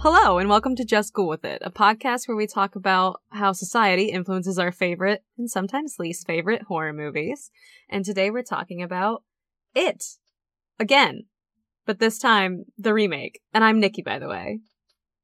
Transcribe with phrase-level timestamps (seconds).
[0.00, 3.50] Hello, and welcome to Just Go With It, a podcast where we talk about how
[3.52, 7.50] society influences our favorite and sometimes least favorite horror movies.
[7.90, 9.24] And today we're talking about
[9.74, 10.04] It.
[10.78, 11.24] Again.
[11.84, 13.40] But this time, the remake.
[13.52, 14.60] And I'm Nikki, by the way.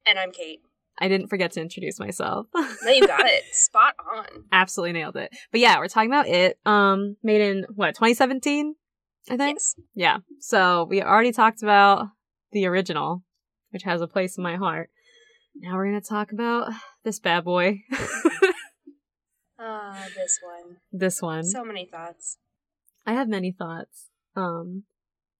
[0.06, 0.58] And I'm Kate.
[0.98, 2.46] I didn't forget to introduce myself.
[2.54, 3.44] No, you got it.
[3.52, 4.26] Spot on.
[4.50, 5.30] Absolutely nailed it.
[5.52, 6.58] But yeah, we're talking about It.
[6.66, 8.74] Um, made in, what, 2017?
[9.30, 9.56] I think?
[9.56, 9.74] Yes.
[9.94, 10.16] Yeah.
[10.40, 12.06] So we already talked about
[12.50, 13.22] the original,
[13.74, 14.88] which has a place in my heart.
[15.56, 16.72] Now we're going to talk about
[17.04, 17.80] this bad boy.
[19.66, 20.76] Ah, this one.
[20.92, 21.44] this one.
[21.44, 22.36] So many thoughts.
[23.06, 24.08] I have many thoughts.
[24.36, 24.82] Um,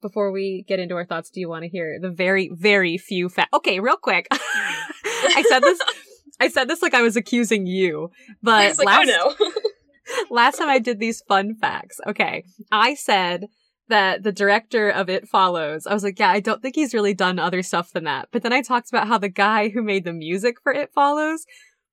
[0.00, 3.28] before we get into our thoughts, do you want to hear the very, very few
[3.28, 3.50] facts?
[3.52, 4.28] Okay, real quick.
[4.32, 5.78] I said this.
[6.40, 9.50] I said this like I was accusing you, but like, last oh no.
[10.30, 12.00] last time I did these fun facts.
[12.06, 13.48] Okay, I said
[13.88, 15.86] that the director of It Follows.
[15.86, 18.28] I was like, yeah, I don't think he's really done other stuff than that.
[18.32, 21.44] But then I talked about how the guy who made the music for It Follows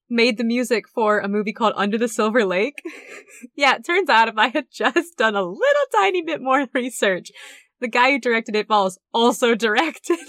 [0.09, 2.81] made the music for a movie called Under the Silver Lake.
[3.55, 7.31] yeah, it turns out if I had just done a little tiny bit more research,
[7.79, 10.19] the guy who directed It Follows also directed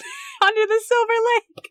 [0.43, 1.71] Under the Silver Lake.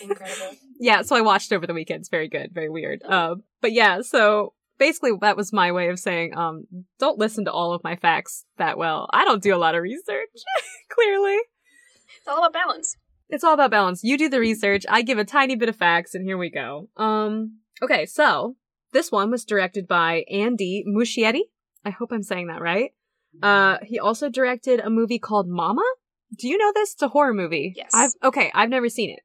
[0.00, 0.56] Incredible.
[0.80, 2.00] Yeah, so I watched over the weekend.
[2.00, 3.02] It's very good, very weird.
[3.04, 6.64] Um, but yeah, so basically that was my way of saying, um,
[6.98, 9.08] don't listen to all of my facts that well.
[9.12, 10.30] I don't do a lot of research,
[10.88, 11.38] clearly.
[12.18, 12.96] It's all about balance.
[13.28, 14.02] It's all about balance.
[14.02, 16.88] You do the research, I give a tiny bit of facts, and here we go.
[16.96, 18.56] Um, okay, so
[18.92, 21.42] this one was directed by Andy Muschietti.
[21.84, 22.90] I hope I'm saying that right.
[23.40, 25.84] Uh, he also directed a movie called Mama.
[26.36, 26.94] Do you know this?
[26.94, 27.72] It's a horror movie.
[27.76, 27.92] Yes.
[27.94, 28.50] I've okay.
[28.52, 29.20] I've never seen it.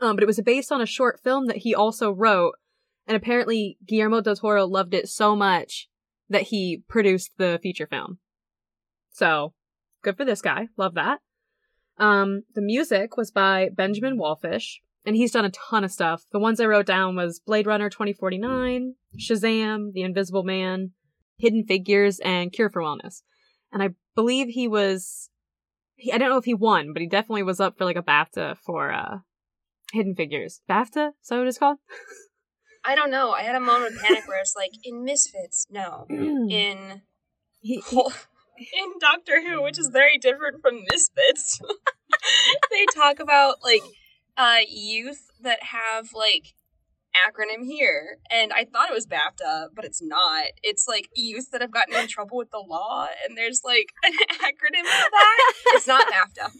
[0.00, 2.54] Um, but it was based on a short film that he also wrote,
[3.06, 5.88] and apparently Guillermo del Toro loved it so much
[6.28, 8.18] that he produced the feature film.
[9.10, 9.54] So
[10.02, 10.68] good for this guy.
[10.76, 11.20] Love that.
[11.98, 16.24] Um, the music was by Benjamin Wallfisch, and he's done a ton of stuff.
[16.32, 20.90] The ones I wrote down was Blade Runner 2049, Shazam, The Invisible Man,
[21.38, 23.22] Hidden Figures, and Cure for Wellness.
[23.72, 25.30] And I believe he was,
[25.94, 28.02] he, I don't know if he won, but he definitely was up for like a
[28.02, 29.18] BAFTA for, uh,
[29.92, 30.60] Hidden Figures.
[30.68, 31.10] BAFTA?
[31.22, 31.78] Is that what it's called?
[32.86, 33.32] I don't know.
[33.32, 36.06] I had a moment of panic where it's like, in Misfits, no.
[36.50, 37.02] In
[37.60, 38.00] he, he-
[38.58, 41.60] in Doctor Who, which is very different from Misfits,
[42.70, 43.82] they talk about like
[44.38, 46.54] uh youth that have like
[47.16, 51.62] acronym here and i thought it was bafta but it's not it's like youth that
[51.62, 55.86] have gotten in trouble with the law and there's like an acronym for that it's
[55.86, 56.50] not bafta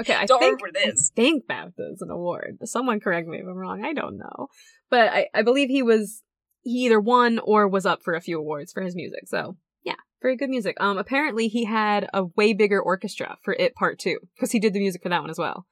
[0.00, 2.58] okay, I don't think, remember what it is I think BAFTA is an award.
[2.64, 3.84] Someone correct me if I'm wrong.
[3.84, 4.48] I don't know.
[4.90, 6.22] But I, I believe he was,
[6.62, 9.28] he either won or was up for a few awards for his music.
[9.28, 10.76] So yeah, very good music.
[10.80, 14.72] Um, apparently he had a way bigger orchestra for It Part 2 because he did
[14.72, 15.66] the music for that one as well.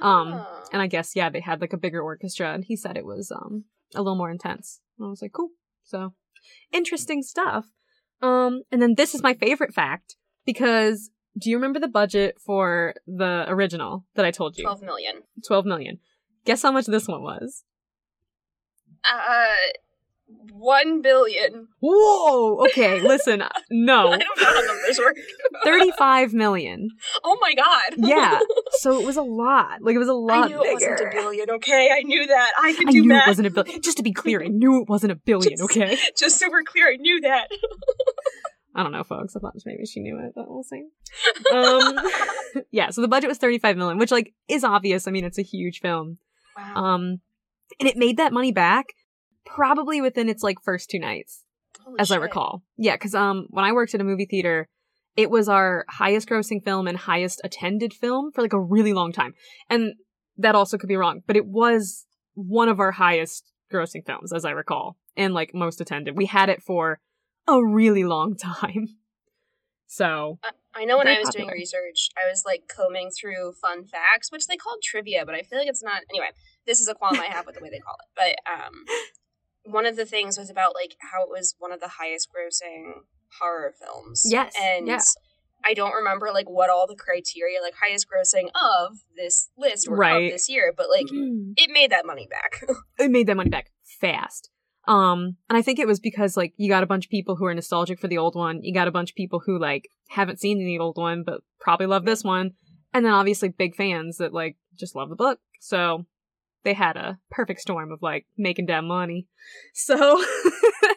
[0.00, 0.64] Um, Oh.
[0.72, 3.30] and I guess, yeah, they had like a bigger orchestra and he said it was,
[3.32, 3.64] um,
[3.94, 4.80] a little more intense.
[4.98, 5.50] And I was like, cool.
[5.84, 6.12] So
[6.72, 7.66] interesting stuff.
[8.20, 12.94] Um, and then this is my favorite fact because do you remember the budget for
[13.06, 14.64] the original that I told you?
[14.64, 15.14] 12 million
[15.46, 15.98] 12 million.
[16.46, 17.64] Guess how much this one was?
[19.12, 19.54] Uh
[20.52, 22.64] 1 billion Whoa!
[22.66, 23.42] Okay, listen.
[23.70, 24.08] No.
[24.12, 25.16] i don't know how numbers work
[25.64, 26.88] 35 million.
[27.22, 28.40] oh my god Yeah.
[28.80, 29.82] So it was a lot.
[29.82, 31.90] Like it was a lot I knew it wasn't a billion, okay?
[31.96, 32.52] I knew that.
[32.60, 33.26] I could I do knew math.
[33.26, 33.82] it wasn't a billion.
[33.82, 35.96] Just to be clear, I knew it wasn't a billion, Just- okay?
[36.18, 37.48] Just super clear, I knew that.
[38.74, 39.34] I don't know, folks.
[39.36, 40.84] I thought maybe she knew it, but we'll see.
[41.52, 41.98] Um,
[42.70, 45.06] yeah, so the budget was 35 million, which like is obvious.
[45.08, 46.18] I mean, it's a huge film.
[46.56, 46.74] Wow.
[46.74, 47.20] Um,
[47.80, 48.86] and it made that money back
[49.44, 51.44] probably within its like first two nights.
[51.84, 52.62] Holy as I recall.
[52.76, 54.68] Yeah, because um, when I worked at a movie theater,
[55.16, 59.12] it was our highest grossing film and highest attended film for like a really long
[59.12, 59.34] time.
[59.70, 59.94] And
[60.36, 64.44] that also could be wrong, but it was one of our highest grossing films, as
[64.44, 66.16] I recall, and like most attended.
[66.16, 67.00] We had it for
[67.48, 68.98] a really long time.
[69.88, 73.84] So, I, I know when I was doing research, I was like combing through fun
[73.84, 76.02] facts, which they called trivia, but I feel like it's not.
[76.10, 76.26] Anyway,
[76.66, 78.08] this is a qualm I have with the way they call it.
[78.16, 78.84] But um,
[79.64, 82.92] one of the things was about like how it was one of the highest grossing
[83.40, 84.22] horror films.
[84.24, 85.00] Yes, and yeah.
[85.64, 89.96] I don't remember like what all the criteria, like highest grossing of this list or
[89.96, 90.26] Right.
[90.26, 92.62] of this year, but like it made that money back.
[92.98, 93.70] it made that money back
[94.00, 94.50] fast.
[94.86, 97.46] Um, and I think it was because like you got a bunch of people who
[97.46, 98.62] are nostalgic for the old one.
[98.62, 101.86] You got a bunch of people who like haven't seen the old one, but probably
[101.86, 102.52] love this one.
[102.94, 105.40] And then obviously big fans that like just love the book.
[105.60, 106.06] So
[106.66, 109.26] they had a perfect storm of like making damn money.
[109.72, 110.22] So,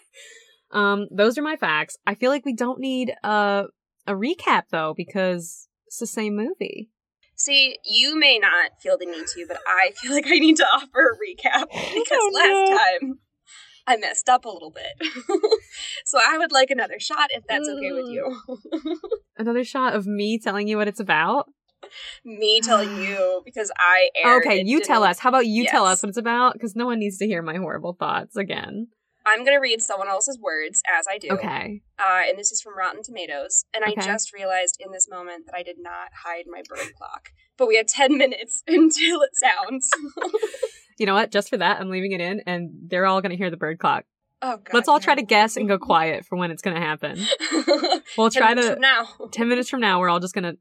[0.71, 1.95] um, those are my facts.
[2.05, 3.65] I feel like we don't need a,
[4.07, 6.89] a recap though, because it's the same movie.
[7.35, 10.65] See, you may not feel the need to, but I feel like I need to
[10.73, 12.77] offer a recap because Oh, last no.
[12.77, 13.19] time
[13.87, 15.07] I messed up a little bit.
[16.05, 18.37] so I would like another shot if that's okay with you.
[19.37, 21.47] Another shot of me telling you what it's about.
[22.25, 25.19] Me telling you because I Okay, you tell us.
[25.19, 26.53] How about you tell us what it's about?
[26.53, 28.87] Because no one needs to hear my horrible thoughts again.
[29.25, 31.29] I'm gonna read someone else's words as I do.
[31.31, 31.81] Okay.
[31.99, 33.65] Uh, and this is from Rotten Tomatoes.
[33.73, 37.29] And I just realized in this moment that I did not hide my bird clock.
[37.57, 39.89] But we have 10 minutes until it sounds.
[40.99, 41.31] You know what?
[41.31, 43.79] Just for that, I'm leaving it in, and they're all going to hear the bird
[43.79, 44.03] clock.
[44.41, 44.73] oh, God.
[44.73, 47.25] Let's all try to guess and go quiet for when it's going to happen.
[48.17, 48.77] We'll 10 try to.
[48.77, 49.07] now.
[49.31, 50.57] 10 minutes from now, we're all just going to.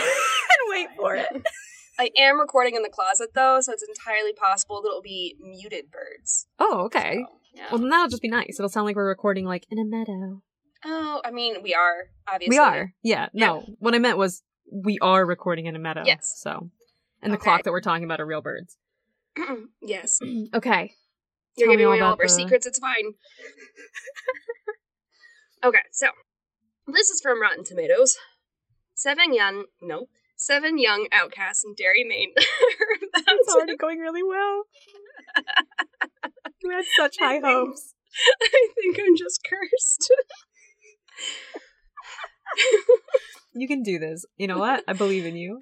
[0.00, 1.28] And wait for it.
[1.98, 5.90] I am recording in the closet though, so it's entirely possible that it'll be muted
[5.90, 6.46] birds.
[6.58, 7.18] Oh, okay.
[7.24, 7.66] So, yeah.
[7.70, 8.56] Well, then that'll just be nice.
[8.58, 10.42] It'll sound like we're recording like in a meadow.
[10.84, 12.56] oh, I mean, we are obviously.
[12.56, 12.92] We are.
[13.04, 13.28] Yeah.
[13.32, 13.64] No.
[13.78, 14.42] What I meant was
[14.72, 16.02] we are recording in a meadow.
[16.04, 16.34] Yes.
[16.38, 16.70] So.
[17.22, 17.44] And the Okay.
[17.44, 18.76] clock that we're talking about are real birds.
[19.82, 20.18] yes,
[20.54, 20.92] Okay.
[21.56, 22.66] you're Tell giving away all about of our the- secrets.
[22.66, 23.14] It's fine.
[25.64, 26.08] okay, so
[26.86, 28.16] this is from Rotten Tomatoes.
[29.04, 32.32] Seven young, no, seven young outcasts in Derry, Maine.
[33.26, 34.62] It's already going really well.
[36.62, 37.92] you had such high hopes.
[38.42, 40.10] I think I'm just cursed.
[43.54, 44.24] You can do this.
[44.38, 44.84] You know what?
[44.88, 45.58] I believe in you.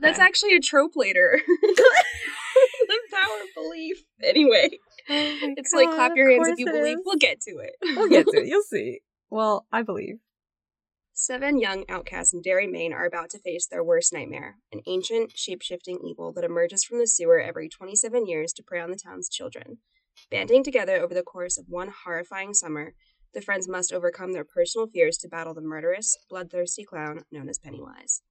[0.00, 1.40] That's actually a trope later.
[1.46, 4.02] the power of belief.
[4.24, 4.70] Anyway,
[5.08, 6.98] Oh it's like clap your hands if you believe.
[6.98, 7.02] is.
[7.04, 7.76] We'll get to it.
[7.80, 8.48] We'll get to it.
[8.48, 9.02] You'll see.
[9.30, 10.16] Well, I believe.
[11.16, 15.30] Seven young outcasts in Derry, Maine are about to face their worst nightmare an ancient,
[15.36, 18.98] shape shifting evil that emerges from the sewer every 27 years to prey on the
[18.98, 19.78] town's children.
[20.28, 22.94] Banding together over the course of one horrifying summer,
[23.32, 27.60] the friends must overcome their personal fears to battle the murderous, bloodthirsty clown known as
[27.60, 28.22] Pennywise.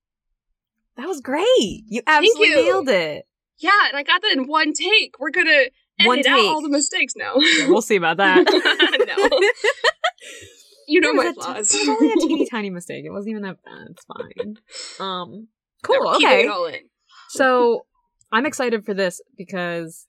[0.97, 1.85] That was great.
[1.87, 2.65] You absolutely you.
[2.65, 3.25] nailed it.
[3.59, 5.15] Yeah, and I got that in one take.
[5.19, 5.69] We're gonna
[5.99, 7.35] edit One out all the mistakes now.
[7.37, 8.43] Yeah, we'll see about that.
[9.07, 9.39] no.
[10.93, 11.73] You know my flaws.
[11.73, 13.03] It was only a teeny tiny mistake.
[13.03, 13.87] It wasn't even that bad.
[13.89, 14.57] It's fine.
[14.99, 15.47] Um,
[15.81, 16.07] cool.
[16.15, 16.43] Okay.
[16.43, 16.81] it all in.
[17.29, 17.87] So
[18.31, 20.05] I'm excited for this because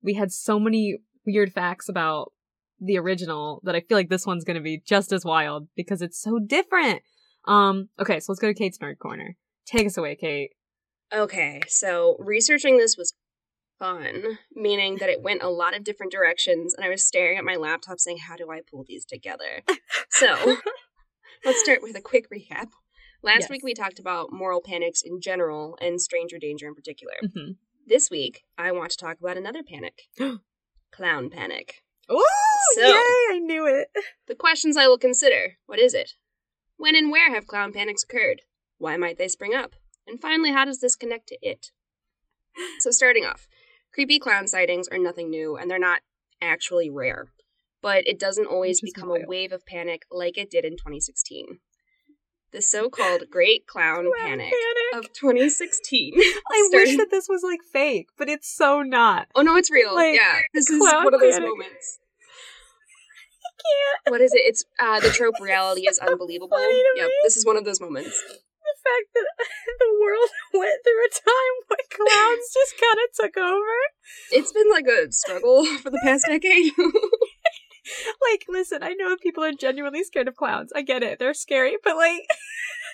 [0.00, 2.32] we had so many weird facts about
[2.80, 6.02] the original that I feel like this one's going to be just as wild because
[6.02, 7.02] it's so different.
[7.48, 9.36] Um, okay, so let's go to Kate's nerd corner.
[9.66, 10.50] Take us away, Kate.
[11.12, 13.12] Okay, so researching this was
[13.78, 17.44] fun, meaning that it went a lot of different directions, and I was staring at
[17.44, 19.62] my laptop saying, How do I pull these together?
[20.10, 20.56] So,
[21.44, 22.68] let's start with a quick recap.
[23.22, 23.50] Last Yes.
[23.50, 27.14] week we talked about moral panics in general and stranger danger in particular.
[27.24, 27.52] Mm-hmm.
[27.86, 30.02] This week, I want to talk about another panic
[30.92, 31.82] clown panic.
[32.08, 32.24] Oh,
[32.76, 33.36] So- yay!
[33.36, 33.88] I knew it.
[34.26, 36.12] The questions I will consider what is it?
[36.76, 38.42] When and where have clown panics occurred?
[38.78, 39.74] Why might they spring up?
[40.06, 41.72] And finally, how does this connect to it?
[42.78, 43.46] So, starting off,
[43.98, 46.02] creepy clown sightings are nothing new and they're not
[46.40, 47.32] actually rare,
[47.82, 49.24] but it doesn't always become wild.
[49.24, 51.58] a wave of panic like it did in 2016.
[52.52, 54.52] The so called Great Clown Panic
[54.94, 56.14] of 2016.
[56.16, 59.26] I wish that this was like fake, but it's so not.
[59.34, 59.96] Oh no, it's real.
[59.96, 61.48] Like, yeah, this is one of those panic.
[61.48, 61.98] moments.
[64.06, 64.42] What is it?
[64.46, 66.56] It's uh the trope reality is unbelievable.
[66.60, 67.12] Yep, me.
[67.24, 68.22] this is one of those moments.
[68.88, 69.46] The fact that
[69.80, 71.78] the world went through a time when
[72.08, 73.76] clowns just kind of took over.
[74.32, 76.72] It's been like a struggle for the past decade.
[78.22, 80.72] like, listen, I know people are genuinely scared of clowns.
[80.74, 81.18] I get it.
[81.18, 82.26] They're scary, but like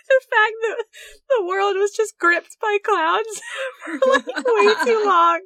[0.09, 0.85] the fact that
[1.31, 3.41] the world was just gripped by clowns
[3.85, 5.41] for like way too long.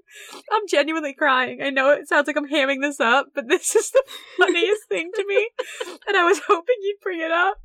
[0.50, 1.60] I'm genuinely crying.
[1.62, 4.02] I know it sounds like I'm hamming this up, but this is the
[4.38, 5.50] funniest thing to me.
[6.06, 7.58] And I was hoping you'd bring it up.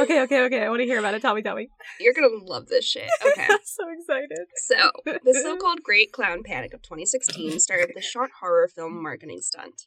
[0.00, 0.62] Okay, okay, okay.
[0.64, 1.22] I want to hear about it.
[1.22, 1.68] Tell me, tell me.
[1.98, 3.08] You're gonna love this shit.
[3.24, 3.46] Okay.
[3.50, 4.38] I'm so excited.
[4.56, 9.02] So, the so called Great Clown Panic of 2016 started with a short horror film
[9.02, 9.86] marketing stunt.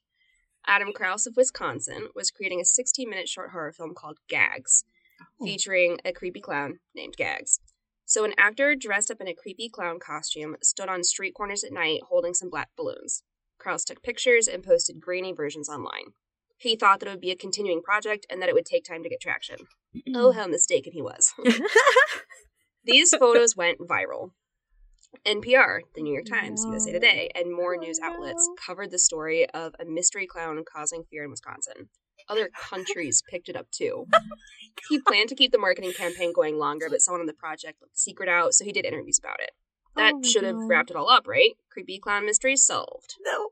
[0.66, 4.84] Adam Krause of Wisconsin was creating a 16 minute short horror film called Gags,
[5.22, 5.46] Oh.
[5.46, 7.60] featuring a creepy clown named Gags.
[8.06, 11.72] So, an actor dressed up in a creepy clown costume stood on street corners at
[11.72, 13.24] night holding some black balloons.
[13.60, 16.14] Krause took pictures and posted grainy versions online.
[16.64, 19.04] He thought that it would be a continuing project and that it would take time
[19.04, 19.58] to get traction.
[20.16, 21.34] Oh, how mistaken he was.
[22.86, 24.32] These photos went viral.
[25.28, 29.76] NPR, the New York Times, USA Today, and more news outlets covered the story of
[29.78, 31.90] a mystery clown causing fear in Wisconsin.
[32.30, 34.08] Other countries picked it up too.
[34.90, 37.92] He planned to keep the marketing campaign going longer, but someone on the project let
[37.92, 39.52] the secret out, so he did interviews about it.
[39.96, 41.52] That Oh should have wrapped it all up, right?
[41.70, 43.16] Creepy clown mystery solved.
[43.24, 43.50] no.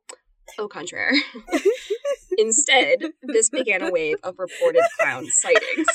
[0.58, 1.13] Au contraire.
[2.38, 5.88] Instead, this began a wave of reported clown sightings.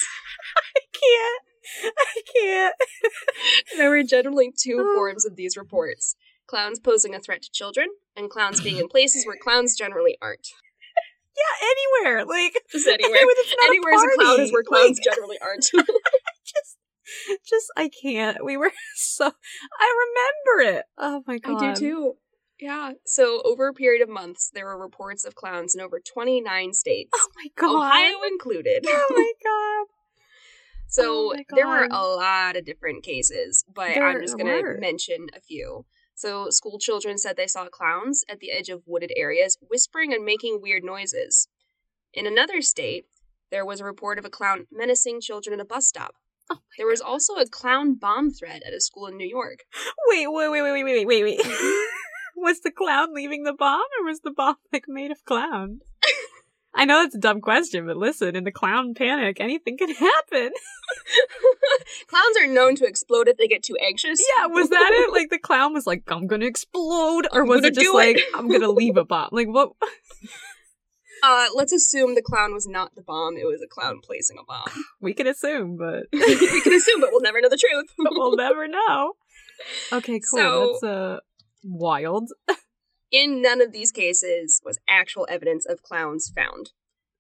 [0.75, 1.43] I can't.
[1.99, 2.75] I can't.
[3.77, 4.95] There were generally two Oh.
[4.97, 6.17] forms of these reports
[6.47, 10.47] clowns posing a threat to children, and clowns being in places where clowns generally aren't.
[11.37, 11.69] Yeah,
[12.05, 12.25] anywhere.
[12.25, 13.17] Like Just anywhere.
[13.17, 15.63] Anywhere that's not Anywhere is a, a clown is where clowns Like, generally aren't.
[16.45, 16.77] just
[17.49, 18.45] just I can't.
[18.45, 19.27] We were so
[19.81, 19.95] I
[20.57, 20.85] remember it.
[20.99, 21.63] Oh my god.
[21.63, 22.15] I do too.
[22.59, 22.93] Yeah.
[23.05, 27.11] So, over a period of months, there were reports of clowns in over 29 states,
[27.15, 27.77] Oh my god.
[27.77, 28.85] Ohio included.
[28.87, 29.87] Oh my god.
[30.89, 34.65] So Oh my there were a lot of different cases, but There I'm just going
[34.65, 35.85] to mention a few.
[36.15, 40.25] So school children said they saw clowns at the edge of wooded areas whispering and
[40.25, 41.49] making weird noises.
[42.15, 43.05] In another state,
[43.51, 46.15] there was a report of a clown menacing children at a bus stop.
[46.51, 49.65] Oh There was also a clown bomb threat at a school in New York.
[50.09, 51.41] Wait, wait, wait, wait, wait, wait, wait, wait.
[51.41, 51.87] Mm-hmm.
[52.37, 55.81] was the clown leaving the bomb or was the bomb like made of clown?
[56.79, 60.51] I know it's a dumb question, but listen, in the clown panic, anything can happen.
[62.09, 64.21] Clowns are known to explode if they get too anxious.
[64.37, 65.11] Yeah, was that it?
[65.11, 68.25] Like the clown was like, I'm gonna explode, or was it just like, it.
[68.35, 69.31] I'm gonna leave a bomb?
[69.33, 69.73] Like what?
[71.23, 74.45] Uh, let's assume the clown was not the bomb; it was a clown placing a
[74.45, 74.67] bomb.
[75.01, 77.87] We can assume, but we can assume, but we'll never know the truth.
[77.99, 79.15] we'll never know.
[79.95, 80.39] Okay, cool.
[80.39, 81.21] So- That's uh
[81.67, 82.31] wild.
[83.13, 86.71] In none of these cases was actual evidence of clowns found.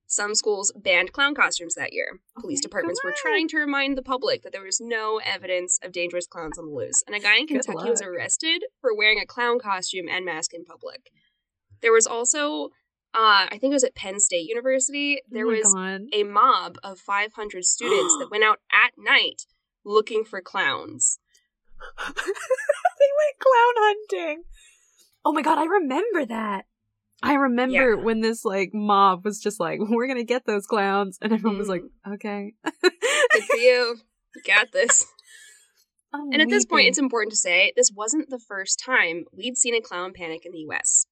[0.08, 2.20] Some schools banned clown costumes that year.
[2.38, 5.92] Police Oh departments were trying to remind the public that there was no evidence of
[5.92, 9.26] dangerous clowns on the loose, and a guy in Kentucky was arrested for wearing a
[9.26, 11.10] clown costume and mask in public.
[11.82, 12.66] There was also,
[13.14, 16.02] uh, I think it was at Penn State University, there oh was God.
[16.12, 19.42] a mob of 500 students that went out at night
[19.84, 21.18] looking for clowns.
[22.06, 24.44] they went clown hunting.
[25.24, 26.66] Oh my god, I remember that.
[27.22, 28.02] I remember Yeah.
[28.02, 31.68] when this like mob was just like, "We're gonna get those clowns," and everyone was
[31.68, 32.12] like, Mm-hmm.
[32.14, 33.96] "Okay." Good for you.
[34.34, 35.06] You got this.
[36.12, 39.56] I'm And at this point, it's important to say this wasn't the first time we'd
[39.56, 41.06] seen a clown panic in the US.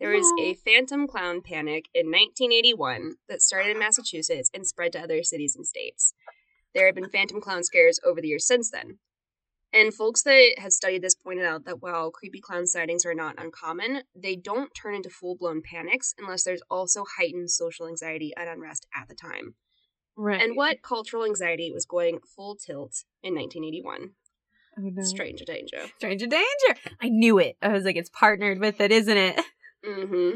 [0.00, 5.00] There was a phantom clown panic in 1981 that started in Massachusetts and spread to
[5.02, 6.14] other cities and states.
[6.72, 8.98] There have been phantom clown scares over the years since then.
[9.72, 13.34] And folks that have studied this pointed out that while creepy clown sightings are not
[13.38, 18.48] uncommon, they don't turn into full blown panics unless there's also heightened social anxiety and
[18.48, 19.54] unrest at the time.
[20.16, 20.40] right.
[20.40, 24.10] And what cultural anxiety was going full tilt in 1981?
[24.78, 25.02] Oh, no.
[25.02, 25.86] Stranger danger.
[25.98, 26.80] Stranger danger.
[27.02, 27.56] I knew it.
[27.60, 29.40] I was like, it's partnered with it, isn't it?
[29.86, 30.34] Mm-hmm.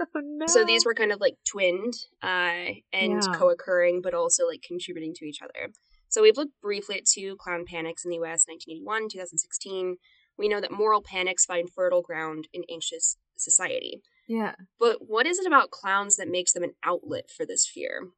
[0.00, 0.46] Oh no.
[0.46, 3.32] So these were kind of like twinned uh, and Yeah.
[3.34, 5.72] co occurring, but also like contributing to each other.
[6.14, 9.96] So we've looked briefly at two clown panics in the US 1981, 2016.
[10.38, 14.00] We know that moral panics find fertile ground in anxious society.
[14.28, 14.54] yeah.
[14.78, 18.10] But what is it about clowns that makes them an outlet for this fear?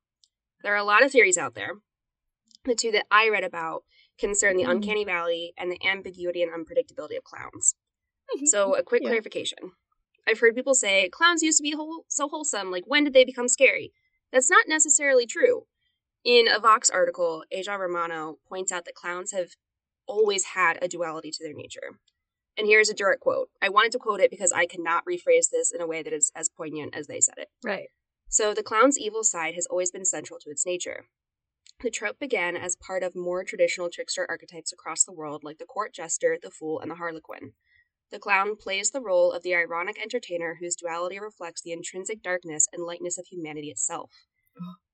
[0.63, 1.77] There are a lot of theories out there.
[2.67, 3.85] The two that I read about
[4.19, 4.73] concern the Mhm.
[4.73, 7.77] uncanny valley and the ambiguity and unpredictability of clowns.
[8.45, 9.09] So, a quick Yeah.
[9.09, 9.73] clarification.
[10.27, 13.25] I've heard people say clowns used to be whole- so wholesome, like when did they
[13.25, 13.95] become scary?
[14.33, 15.67] That's not necessarily true.
[16.27, 19.51] In a Vox article, Aja Romano points out that clowns have
[20.09, 22.01] always had a duality to their nature.
[22.59, 23.49] And here's a direct quote.
[23.63, 26.33] I wanted to quote it because I cannot rephrase this in a way that is
[26.35, 27.51] as poignant as they said it.
[27.63, 27.91] Right.
[28.29, 31.05] So, the clown's evil side has always been central to its nature.
[31.81, 35.65] The trope began as part of more traditional trickster archetypes across the world, like the
[35.65, 37.53] court jester, the fool, and the harlequin.
[38.11, 42.67] The clown plays the role of the ironic entertainer whose duality reflects the intrinsic darkness
[42.73, 44.11] and lightness of humanity itself.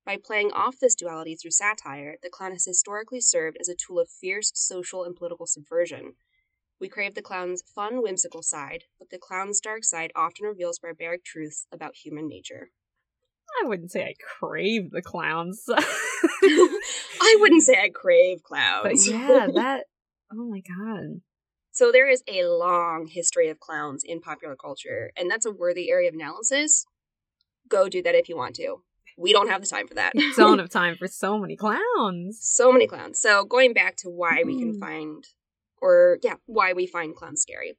[0.05, 4.01] By playing off this duality through satire, the clown has historically served as a tool
[4.01, 6.15] of fierce social and political subversion.
[6.81, 11.25] We crave the clown's fun, whimsical side, but the clown's dark side often reveals barbaric
[11.25, 12.71] truths about human nature.
[13.63, 15.63] I wouldn't say I crave the clowns.
[15.69, 19.07] I wouldn't say I crave clowns.
[19.07, 19.85] but yeah, that.
[20.33, 21.21] Oh my god.
[21.71, 25.91] so there is a long history of clowns in popular culture, and that's a worthy
[25.93, 26.87] area of analysis.
[27.69, 28.83] Go do that if you want to.
[29.23, 30.13] We don't have the time for that.
[30.37, 32.39] don't of time for so many clowns.
[32.43, 33.21] so many clowns.
[33.21, 34.81] So going back to why we can Mm.
[34.81, 35.25] find,
[35.81, 37.75] or yeah, why we find clowns scary.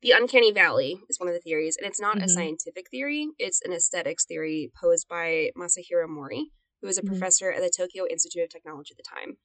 [0.00, 2.30] The uncanny valley is one of the theories, and it's not a Mhm.
[2.30, 6.50] scientific theory, it's an aesthetics theory posed by Masahiro Mori,
[6.80, 7.06] who was a Mhm.
[7.06, 9.36] professor at the Tokyo Institute of Technology at the time.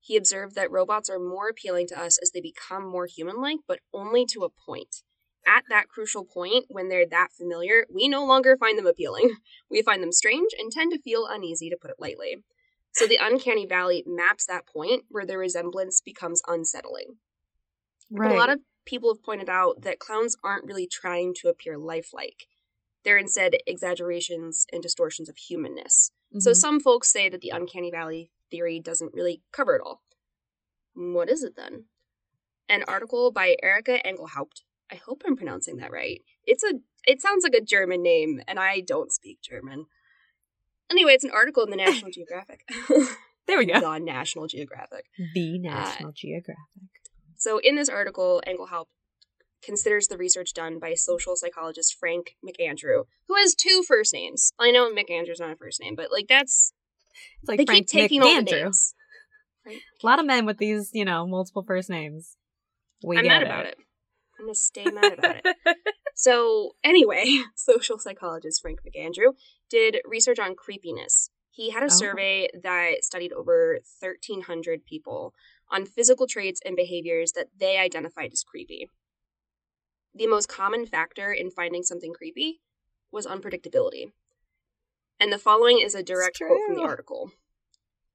[0.00, 3.58] He observed that robots are more appealing to us as they become more human like,
[3.66, 5.02] but only to a point.
[5.48, 9.36] At that crucial point, when they're that familiar, we no longer find them appealing.
[9.70, 12.44] We find them strange and tend to feel uneasy, to put it lightly.
[12.92, 17.18] So the uncanny valley maps that point where the resemblance becomes unsettling.
[18.10, 18.28] Right.
[18.28, 21.76] But a lot of people have pointed out that clowns aren't really trying to appear
[21.78, 22.46] lifelike.
[23.04, 26.12] They're instead exaggerations and distortions of humanness.
[26.38, 26.56] So Mhm.
[26.56, 30.02] some folks say that the uncanny valley theory doesn't really cover it all.
[30.94, 31.88] What is it then?
[32.68, 34.64] An article by Erika Engelhaupt.
[34.90, 36.22] I hope I'm pronouncing that right.
[36.44, 36.74] It's a
[37.06, 39.86] it sounds like a German name and I don't speak German.
[40.90, 42.60] Anyway, it's an article in the National Geographic.
[43.46, 43.80] there we go.
[43.80, 45.04] the National Geographic.
[45.34, 46.56] The uh, National Geographic.
[47.36, 48.90] So, in this article, Engelhaupt
[49.62, 54.52] considers the research done by social psychologist Frank McAndrew, who has two first names.
[54.58, 56.72] I know McAndrew's not a first name, but like that's
[57.40, 58.62] It's like they Frank keep taking all the McAndrew.
[58.64, 58.94] names.
[59.62, 62.36] Frank- A lot of men with these, you know, multiple first names.
[63.04, 63.76] We I'm mad about it.
[64.38, 65.56] I'm gonna stay mad about it.
[66.14, 69.34] So, anyway, social psychologist Frank McAndrew
[69.70, 71.30] did research on creepiness.
[71.52, 71.90] He had a Oh.
[71.90, 75.32] survey that studied over 1,300 people
[75.70, 78.90] on physical traits and behaviors that they identified as creepy.
[80.12, 82.60] The most common factor in finding something creepy
[83.12, 84.10] was unpredictability.
[85.20, 87.30] And the following is a direct quote from the article.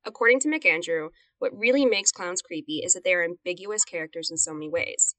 [0.03, 4.35] According to McAndrew, what really makes clowns creepy is that they are ambiguous characters in
[4.35, 5.15] so many ways.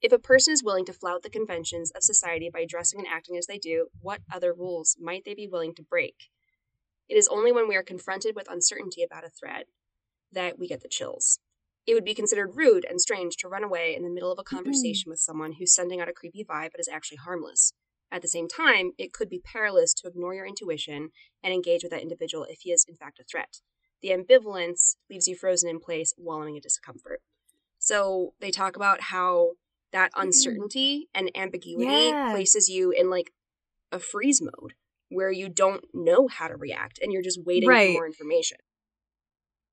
[0.00, 3.36] If a person is willing to flout the conventions of society by dressing and acting
[3.36, 6.14] as they do, what other rules might they be willing to break?
[7.08, 9.66] It is only when we are confronted with uncertainty about a threat
[10.30, 11.40] that we get the chills.
[11.86, 14.44] It would be considered rude and strange to run away in the middle of a
[14.44, 17.72] conversation with someone who's sending out a creepy vibe but is actually harmless.
[18.12, 21.10] At the same time, it could be perilous to ignore your intuition
[21.42, 23.60] and engage with that individual if he is in fact a threat.
[24.02, 27.20] The ambivalence leaves you frozen in place, wallowing in discomfort.
[27.78, 29.52] So they talk about how
[29.92, 32.30] that uncertainty and ambiguity Yeah.
[32.30, 33.32] places you in like
[33.92, 34.74] a freeze mode
[35.08, 37.86] where you don't know how to react and you're just waiting Right.
[37.88, 38.58] for more information.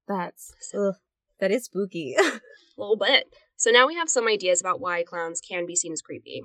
[0.07, 0.95] That's ugh,
[1.39, 2.15] that is spooky.
[2.17, 2.39] A
[2.77, 3.33] little bit.
[3.57, 6.43] So now we have some ideas about why clowns can be seen as creepy.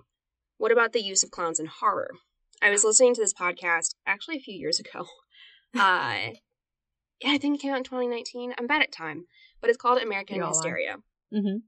[0.59, 2.11] What about the use of clowns in horror?
[2.63, 5.07] I was listening to this podcast actually a few years ago.
[5.79, 6.33] Uh,
[7.21, 8.55] yeah, I think it came out in 2019.
[8.59, 9.27] I'm bad at time,
[9.61, 10.53] but it's called American We all are.
[10.55, 10.97] Hysteria.
[11.33, 11.59] hmm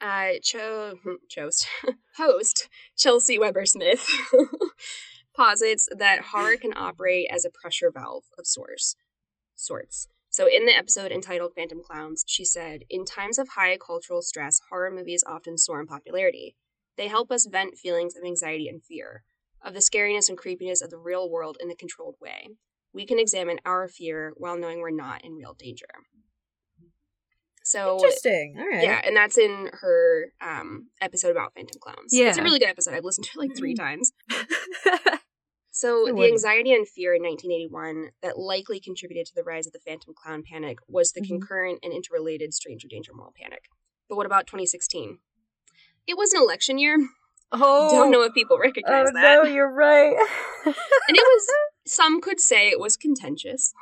[0.00, 0.94] Uh, cho-
[1.36, 1.66] host,
[2.16, 4.08] host Chelsea Weber Smith
[5.36, 8.96] posits that horror can operate as a pressure valve of sorts.
[9.54, 10.08] Sorts.
[10.30, 14.60] So, in the episode entitled Phantom Clowns, she said, In times of high cultural stress,
[14.70, 16.56] horror movies often soar in popularity.
[16.96, 19.24] They help us vent feelings of anxiety and fear,
[19.62, 22.48] of the scariness and creepiness of the real world in a controlled way.
[22.94, 25.86] We can examine our fear while knowing we're not in real danger.
[27.70, 28.56] So, Interesting.
[28.58, 28.82] All right.
[28.82, 32.10] yeah, and that's in her um, episode about Phantom Clowns.
[32.12, 32.94] Yeah, It's a really good episode.
[32.94, 33.78] I've listened to it like three Mhm.
[33.78, 34.12] times.
[35.72, 39.78] So, the anxiety and fear in 1981 that likely contributed to the rise of the
[39.78, 41.28] Phantom Clown panic was the Mhm.
[41.28, 43.62] concurrent and interrelated Stranger Danger Moral panic.
[44.08, 45.20] But what about 2016?
[46.08, 46.96] It was an election year.
[47.52, 49.16] oh, Don't know if people recognize that.
[49.16, 49.44] Oh that.
[49.44, 50.16] no, you're right.
[50.66, 51.46] And it was,
[51.86, 53.72] some could say it was contentious.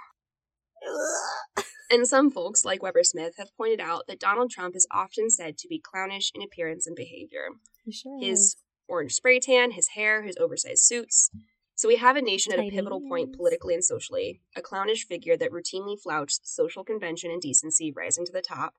[1.90, 5.56] And some folks, like Weber Smith, have pointed out that Donald Trump is often said
[5.58, 7.48] to be clownish in appearance and behavior.
[7.90, 8.56] Sure his is.
[8.88, 11.30] orange spray tan, his hair, his oversized suits.
[11.74, 15.36] So we have a nation at a pivotal point politically and socially, a clownish figure
[15.36, 18.74] that routinely flouts social convention and decency rising to the top,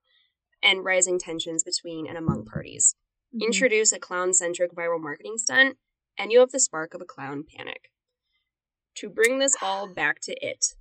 [0.61, 2.95] and rising tensions between and among parties.
[3.33, 3.45] Mhm.
[3.45, 5.77] Introduce a clown centric viral marketing stunt,
[6.17, 7.89] and you have the spark of a clown panic.
[8.95, 10.75] To bring this all back to it.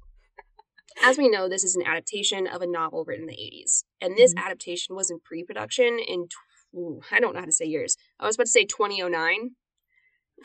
[1.02, 4.16] As we know, this is an adaptation of a novel written in the 80s, and
[4.16, 4.44] this Mhm.
[4.44, 6.28] adaptation was in pre production in,
[6.74, 7.96] ooh, I don't know how to say years.
[8.18, 9.56] I was about to say 2009.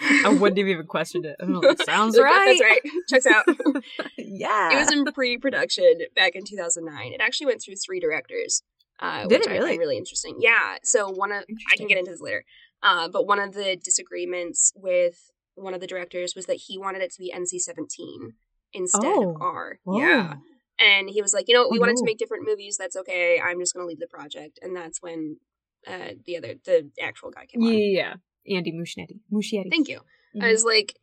[0.02, 1.36] I wouldn't have even questioned it.
[1.42, 2.58] Oh, that sounds right.
[2.60, 2.82] That's right.
[3.10, 3.46] Checks out.
[4.18, 4.72] yeah.
[4.74, 7.14] it was in pre-production back in 2009.
[7.14, 8.64] It actually went through three directors.
[9.00, 9.70] Uh, Did which it I really?
[9.72, 10.38] find really interesting.
[10.40, 10.78] Yeah.
[10.84, 12.44] So one of I can get into this later.
[12.82, 17.02] Uh, but one of the disagreements with one of the directors was that he wanted
[17.02, 18.34] it to be NC-17
[18.74, 19.32] instead Oh.
[19.36, 19.80] of R.
[19.84, 20.00] Whoa.
[20.00, 20.34] Yeah.
[20.80, 22.78] And he was like, you know, we Oh, wanted to make different movies.
[22.78, 23.40] That's okay.
[23.40, 24.60] I'm just going to leave the project.
[24.62, 25.38] And that's when
[25.88, 27.78] uh, the other, the actual guy came Yeah, on.
[27.78, 28.14] yeah,
[28.46, 28.58] yeah.
[28.58, 29.20] Andy Muschietti.
[29.32, 29.70] Muschietti.
[29.70, 30.02] Thank you.
[30.42, 30.52] I Mhm.
[30.52, 30.98] was like,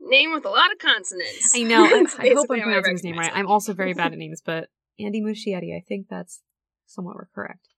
[0.00, 1.52] name with a lot of consonants.
[1.54, 1.84] I know.
[2.18, 3.30] I, hope I'm pronouncing his name right.
[3.34, 5.74] I'm also very bad at names, but Andy Muschietti.
[5.76, 6.42] I think that's
[6.86, 7.68] somewhat correct.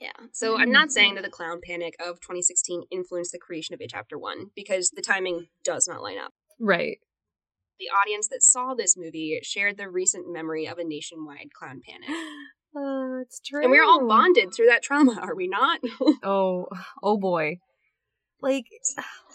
[0.00, 0.12] Yeah.
[0.32, 3.90] So I'm not saying that the clown panic of 2016 influenced the creation of It
[3.90, 6.32] Chapter 1 because the timing does not line up.
[6.58, 6.98] Right.
[7.80, 12.10] The audience that saw this movie shared the recent memory of a nationwide clown panic.
[12.76, 13.62] Uh, it's true.
[13.62, 15.80] And we're all bonded through that trauma, are we not?
[16.22, 16.66] Oh,
[17.02, 17.58] oh boy.
[18.42, 18.66] Like,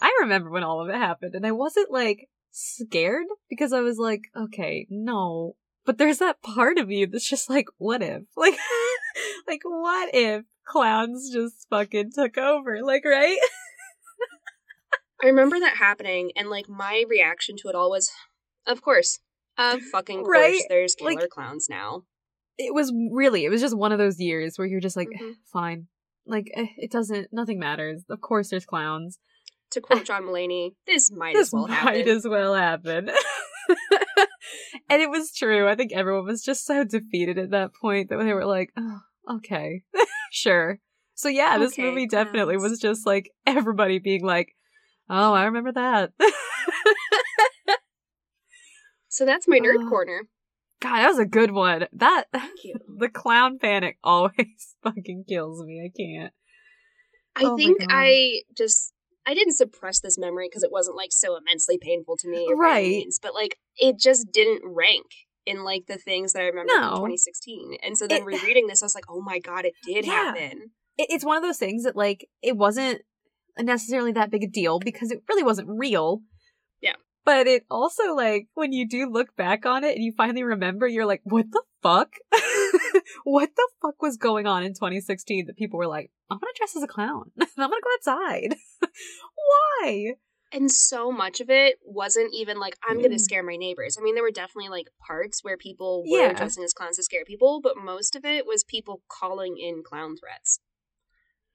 [0.00, 3.98] I remember when all of it happened, and I wasn't like scared because I was
[3.98, 5.56] like, okay, no.
[5.84, 8.22] But there's that part of you that's just like, what if?
[8.36, 8.56] Like,
[9.46, 12.80] like, what if clowns just fucking took over?
[12.82, 13.38] Like, right?
[15.22, 18.10] I remember that happening, and like my reaction to it all was,
[18.66, 19.18] of course.
[19.58, 20.62] Of fucking course, Right?
[20.68, 22.02] there's killer Like- clowns now.
[22.58, 25.34] It was really, it was just one of those years where you're just like, Mhm.
[25.52, 25.88] fine.
[26.26, 28.04] Like, eh, it doesn't, nothing matters.
[28.08, 29.18] Of course there's clowns.
[29.72, 32.08] To quote John Mulaney, this might this as well might happen.
[32.08, 33.10] as well happen.
[34.88, 35.68] and it was true.
[35.68, 39.00] I think everyone was just so defeated at that point that they were like, oh,
[39.36, 39.82] okay,
[40.30, 40.78] sure.
[41.14, 42.70] So yeah, this Okay, movie definitely clowns.
[42.72, 44.54] was just like everybody being like,
[45.10, 46.12] oh, I remember that.
[49.16, 49.88] So that's my nerd Oh.
[49.88, 50.28] corner.
[50.82, 51.86] God, that was a good one.
[51.94, 52.74] That Thank you.
[52.98, 55.80] the clown panic always fucking kills me.
[55.84, 56.32] I can't.
[57.34, 58.92] I Oh think I just
[59.26, 62.86] I didn't suppress this memory because it wasn't like so immensely painful to me, Right.
[62.88, 65.06] means, but like it just didn't rank
[65.46, 66.80] in like the things that I remember No.
[66.82, 67.78] from 2016.
[67.82, 70.04] And so then It- uh, rereading this, I was like, oh my god, it did
[70.04, 70.12] Yeah.
[70.34, 70.72] happen.
[70.98, 73.00] it, it's one of those things that like it wasn't
[73.58, 76.20] necessarily that big a deal because it really wasn't real.
[77.26, 80.86] But it also like when you do look back on it and you finally remember,
[80.86, 82.14] you're like, what the fuck?
[83.24, 86.76] what the fuck was going on in 2016 that people were like, I'm gonna dress
[86.76, 87.32] as a clown.
[87.40, 88.54] I'm gonna go outside.
[89.82, 90.14] Why?
[90.52, 93.20] And so much of it wasn't even like I'm gonna Mm.
[93.20, 93.96] scare my neighbors.
[93.98, 96.32] I mean, there were definitely like parts where people were Yeah.
[96.32, 100.16] dressing as clowns to scare people, but most of it was people calling in clown
[100.16, 100.60] threats.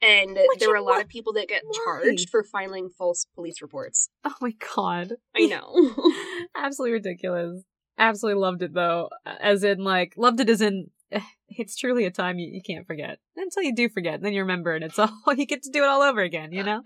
[0.01, 3.27] And Which there were a lot what- of people that get charged for filing false
[3.35, 4.09] police reports.
[4.23, 5.13] Oh my god.
[5.35, 5.93] I know.
[6.55, 7.63] Absolutely ridiculous.
[7.97, 9.09] Absolutely loved it though.
[9.25, 12.87] As in, like, loved it as in, eh, it's truly a time you, you can't
[12.87, 13.19] forget.
[13.35, 15.83] Until you do forget, and then you remember, and it's all, you get to do
[15.83, 16.81] it all over again, you know?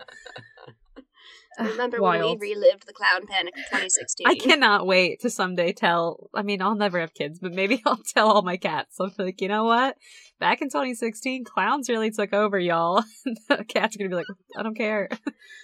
[1.58, 2.38] Remember Wild.
[2.38, 4.26] when we relived the clown panic of 2016?
[4.26, 6.28] I cannot wait to someday tell.
[6.34, 8.96] I mean, I'll never have kids, but maybe I'll tell all my cats.
[9.00, 9.96] I'm like, you know what?
[10.38, 13.02] Back in 2016, clowns really took over, y'all.
[13.48, 15.08] the cats are gonna be like, I don't care.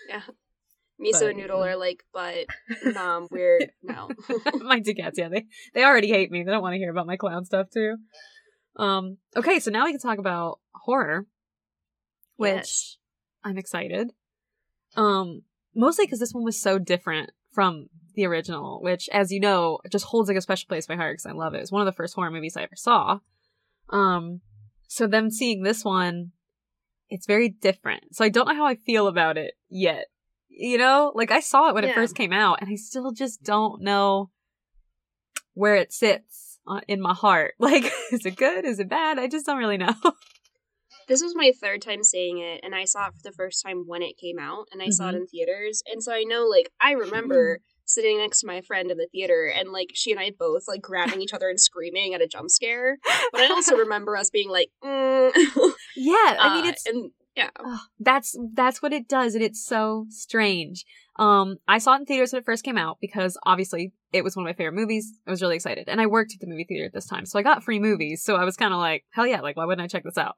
[0.09, 0.23] Yeah.
[1.01, 2.47] Miso But, and Noodle are like, but
[2.97, 4.11] um, we're no.
[4.61, 6.43] my two cats, yeah, they they already hate me.
[6.43, 7.97] They don't want to hear about my clown stuff too.
[8.77, 9.19] Um.
[9.37, 11.27] Okay, so now we can talk about horror,
[12.37, 12.97] which Yes.
[13.43, 14.11] I'm excited.
[14.97, 15.43] Um,
[15.75, 20.05] mostly because this one was so different from the original, which, as you know, just
[20.07, 21.61] holds like a special place in my heart because I love it.
[21.61, 23.19] It's one of the first horror movies I ever saw.
[23.91, 24.41] Um,
[24.93, 26.33] so them seeing this one,
[27.09, 28.15] it's very different.
[28.15, 30.07] So I don't know how I feel about it yet.
[30.49, 33.43] You know, like I saw it when it first came out, and I still just
[33.43, 34.31] don't know
[35.55, 37.55] where it sits uh, in my heart.
[37.59, 38.67] Like, is it good?
[38.67, 39.19] Is it bad?
[39.19, 39.95] I just don't really know.
[41.09, 43.85] This was my third time seeing it, and I saw it for the first time
[43.89, 45.17] when it came out, and I saw it Mhm.
[45.17, 45.83] in theaters.
[45.91, 49.53] And so I know, like, I remember sitting next to my friend in the theater,
[49.55, 52.51] and like she and I both like grabbing each other and screaming at a jump
[52.51, 52.99] scare.
[53.33, 55.31] But I also remember us being like, mm.
[55.97, 57.51] yeah, I mean, Uh, it's and yeah,
[57.99, 60.85] that's that's what it does and it's so strange
[61.19, 64.37] um i saw it in theaters when it first came out because obviously it was
[64.37, 66.65] one of my favorite movies i was really excited and i worked at the movie
[66.65, 69.05] theater at this time so i got free movies so i was kind of like
[69.13, 70.37] hell yeah like why wouldn't i check this out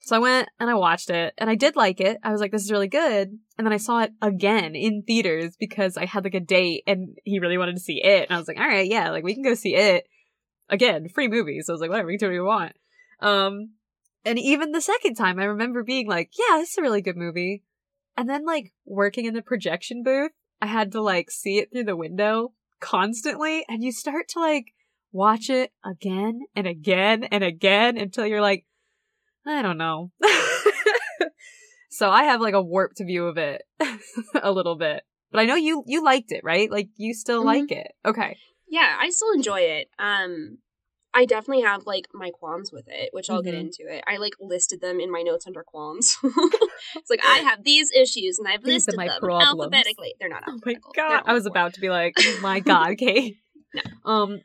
[0.00, 2.18] so i went and i watched it and i did like it.
[2.22, 3.38] I was like this is really good.
[3.56, 7.16] And then i saw it again in theaters because i had like a date and
[7.24, 8.28] he really wanted to see it.
[8.28, 10.06] And i was like all right yeah like we can go see it
[10.68, 11.08] again.
[11.08, 12.72] Free movies so i was like whatever we can do what we want.
[13.20, 13.70] Um
[14.24, 17.16] and even the second time, I remember being like, yeah, this is a really good
[17.16, 17.62] movie.
[18.16, 20.30] And then, like, working in the projection booth,
[20.62, 23.64] I had to, like, see it through the window constantly.
[23.68, 24.72] And you start to, like,
[25.12, 28.66] watch it again and again and again until you're like,
[29.46, 30.10] I don't know.
[31.90, 33.62] so I have, like, a warped view of it
[34.42, 35.02] a little bit.
[35.30, 36.70] But I know you, you liked it, right?
[36.70, 37.46] Like, you still Mhm.
[37.46, 37.92] like it.
[38.04, 38.36] Okay.
[38.68, 39.88] yeah, I still enjoy it.
[39.98, 40.58] Um,
[41.12, 43.60] I definitely have like my qualms with it, which I'll get Mhm.
[43.60, 44.02] into it.
[44.06, 46.16] I like listed them in my notes under qualms.
[46.96, 49.60] it's like I have these issues, and I've These listed them problems.
[49.60, 50.14] alphabetically.
[50.18, 51.22] They're not Oh my god!
[51.24, 53.36] I was about to be like, oh my god, Kate.
[53.74, 53.82] No.
[54.04, 54.40] Um,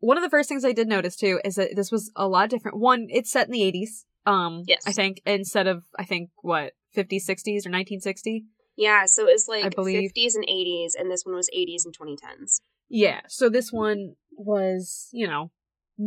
[0.00, 2.50] one of the first things I did notice too is that this was a lot
[2.50, 2.78] different.
[2.78, 4.04] One, it's set in the eighties.
[4.26, 4.82] Um, Yes.
[4.86, 8.44] I think instead of I think what 50s, 60s, or nineteen sixty.
[8.76, 11.94] Yeah, so it was like believe- 50s and 80s, and this one was 80s and
[11.96, 12.60] 2010s.
[12.90, 13.20] Yeah.
[13.28, 15.50] So this one was, you know,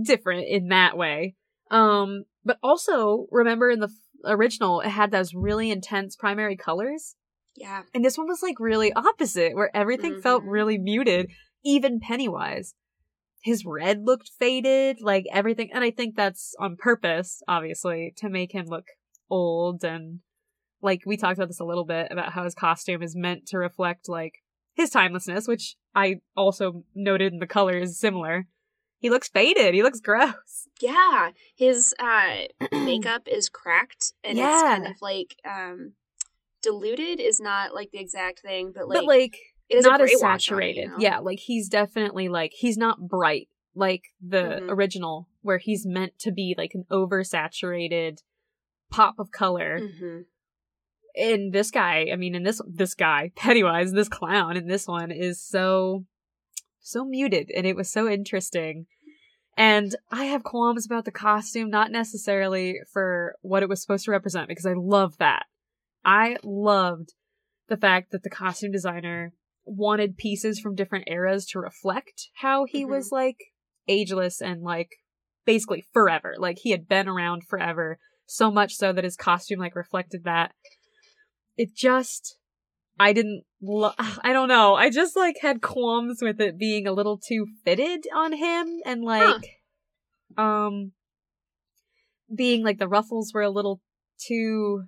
[0.04, 1.36] different in that way.
[1.72, 3.90] Um, but also remember in the
[4.26, 7.16] original, it had those really intense primary colors.
[7.56, 7.84] Yeah.
[7.94, 10.52] And this one was like really opposite, where everything felt Mhm.
[10.52, 11.32] really muted,
[11.66, 12.76] even Pennywise.
[13.42, 15.70] His red looked faded, like everything.
[15.74, 18.86] And I think that's on purpose, obviously, to make him look
[19.30, 19.84] old.
[19.84, 20.20] And
[20.82, 23.58] like we talked about this a little bit about how his costume is meant to
[23.58, 28.48] reflect like his timelessness, which I also noted in the color is similar.
[29.00, 29.74] He looks faded.
[29.74, 30.68] He looks gross.
[30.82, 31.32] Yeah.
[31.56, 35.94] His uh makeup is cracked and it's kind of like um
[36.62, 39.38] diluted is not like the exact thing, but like, but like
[39.70, 40.82] it is not as saturated.
[40.82, 40.96] you know?
[41.00, 44.70] Yeah, like he's definitely like he's not bright like the Mhm.
[44.70, 48.18] original where he's meant to be like an oversaturated
[48.92, 49.80] pop of color.
[49.80, 50.26] Mhm.
[51.16, 55.12] And this guy, I mean, in this this guy, Pennywise, this clown in this one
[55.12, 56.06] is so
[56.80, 58.88] so muted and it was so interesting.
[59.58, 64.12] And I have qualms about the costume, not necessarily for what it was supposed to
[64.12, 65.46] represent, because I love that.
[66.06, 67.14] I loved
[67.68, 69.34] the fact that the costume designer
[69.66, 72.90] wanted pieces from different eras to reflect how he Mhm.
[72.90, 73.38] was like
[73.88, 74.90] ageless and like
[75.46, 76.36] basically forever.
[76.38, 80.54] Like he had been around forever, so much so that his costume like reflected that.
[81.58, 82.38] It just
[83.00, 83.94] I didn't lo-
[84.24, 84.76] I don't know.
[84.76, 89.04] I just like had qualms with it being a little too fitted on him and
[89.04, 89.60] like
[90.38, 90.92] um
[92.34, 93.82] being like the ruffles were a little
[94.20, 94.84] too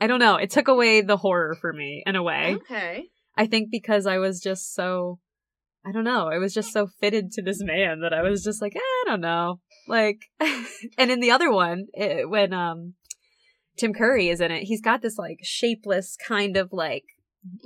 [0.00, 0.36] I don't know.
[0.36, 2.56] It took away the horror for me in a way.
[2.56, 3.04] Okay.
[3.36, 5.18] I think because I was just so
[5.86, 6.28] I don't know.
[6.28, 9.04] It was just so fitted to this man that I was just like, eh, I
[9.06, 9.60] don't know.
[9.86, 10.18] Like
[10.98, 12.94] and in the other one, it, when um
[13.76, 17.04] Tim Curry is in it, he's got this like shapeless kind of like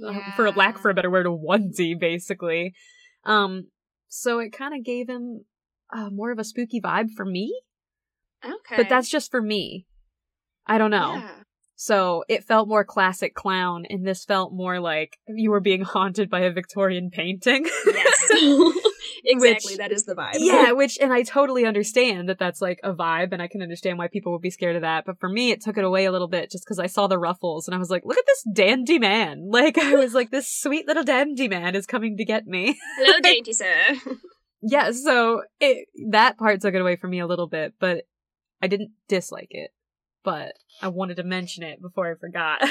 [0.04, 2.72] uh, for lack for a better word a onesie basically.
[3.24, 3.68] Um
[4.08, 5.44] so it kind of gave him
[5.94, 7.62] uh, more of a spooky vibe for me,
[8.44, 8.76] Okay.
[8.76, 9.86] but that's just for me.
[10.66, 11.14] I don't know.
[11.14, 11.30] Yeah.
[11.80, 16.28] So it felt more classic clown, and this felt more like you were being haunted
[16.28, 17.66] by a Victorian painting.
[17.86, 18.30] Yes.
[19.24, 19.74] exactly.
[19.74, 20.32] Which- that is the vibe.
[20.38, 23.96] yeah, which, and I totally understand that that's like a vibe, and I can understand
[23.96, 25.04] why people would be scared of that.
[25.06, 27.16] But for me, it took it away a little bit just because I saw the
[27.16, 29.48] ruffles, and I was like, look at this dandy man.
[29.48, 32.76] Like, I was like, this sweet little dandy man is coming to get me.
[32.96, 33.94] Hello, dainty sir.
[34.62, 38.02] yeah, so it, that part took it away from me a little bit, but
[38.60, 39.70] I didn't dislike it.
[40.28, 42.60] But I wanted to mention it before I forgot.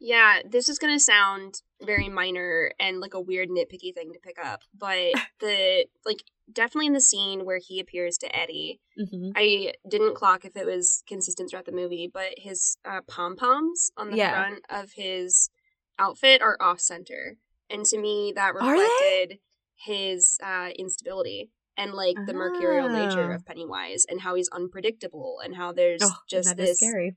[0.00, 4.36] Yeah, this is gonna sound very minor and like a weird nitpicky thing to pick
[4.42, 9.74] up, but the like definitely in the scene where he appears to Eddie, hmm I
[9.88, 14.10] didn't clock if it was consistent throughout the movie, but his uh, pom poms on
[14.10, 14.30] the Yeah.
[14.32, 15.50] front of his
[15.98, 17.36] outfit are off center,
[17.70, 19.38] and to me that reflected
[19.76, 21.50] his uh, instability
[21.82, 23.36] and like the mercurial nature Ah.
[23.36, 27.16] of Pennywise and how he's unpredictable and how there's Oh, just this scary.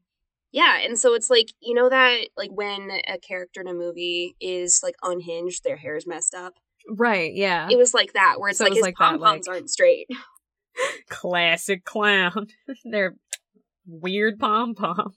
[0.51, 4.35] yeah, and so it's like you know that like when a character in a movie
[4.39, 6.53] is like unhinged, their hair is messed up.
[6.87, 7.67] Right, yeah.
[7.71, 9.69] It was like that, where it's So like was his like pom poms like- aren't
[9.69, 10.07] straight.
[11.09, 12.47] Classic clown.
[12.91, 13.15] They're
[13.87, 15.15] weird pom poms.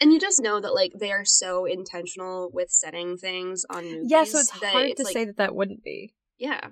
[0.00, 4.06] And you just know that like they are so intentional with setting things on movies.
[4.10, 6.14] Yeah, so it's hard it's, to like, say that that wouldn't be.
[6.38, 6.68] Yeah,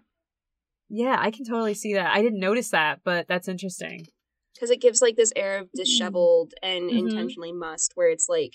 [0.88, 2.14] Yeah, I can totally see that.
[2.14, 4.06] I didn't notice that, but that's interesting.
[4.54, 6.98] because it gives like this air of disheveled and Mhm.
[6.98, 8.54] intentionally must, where it's like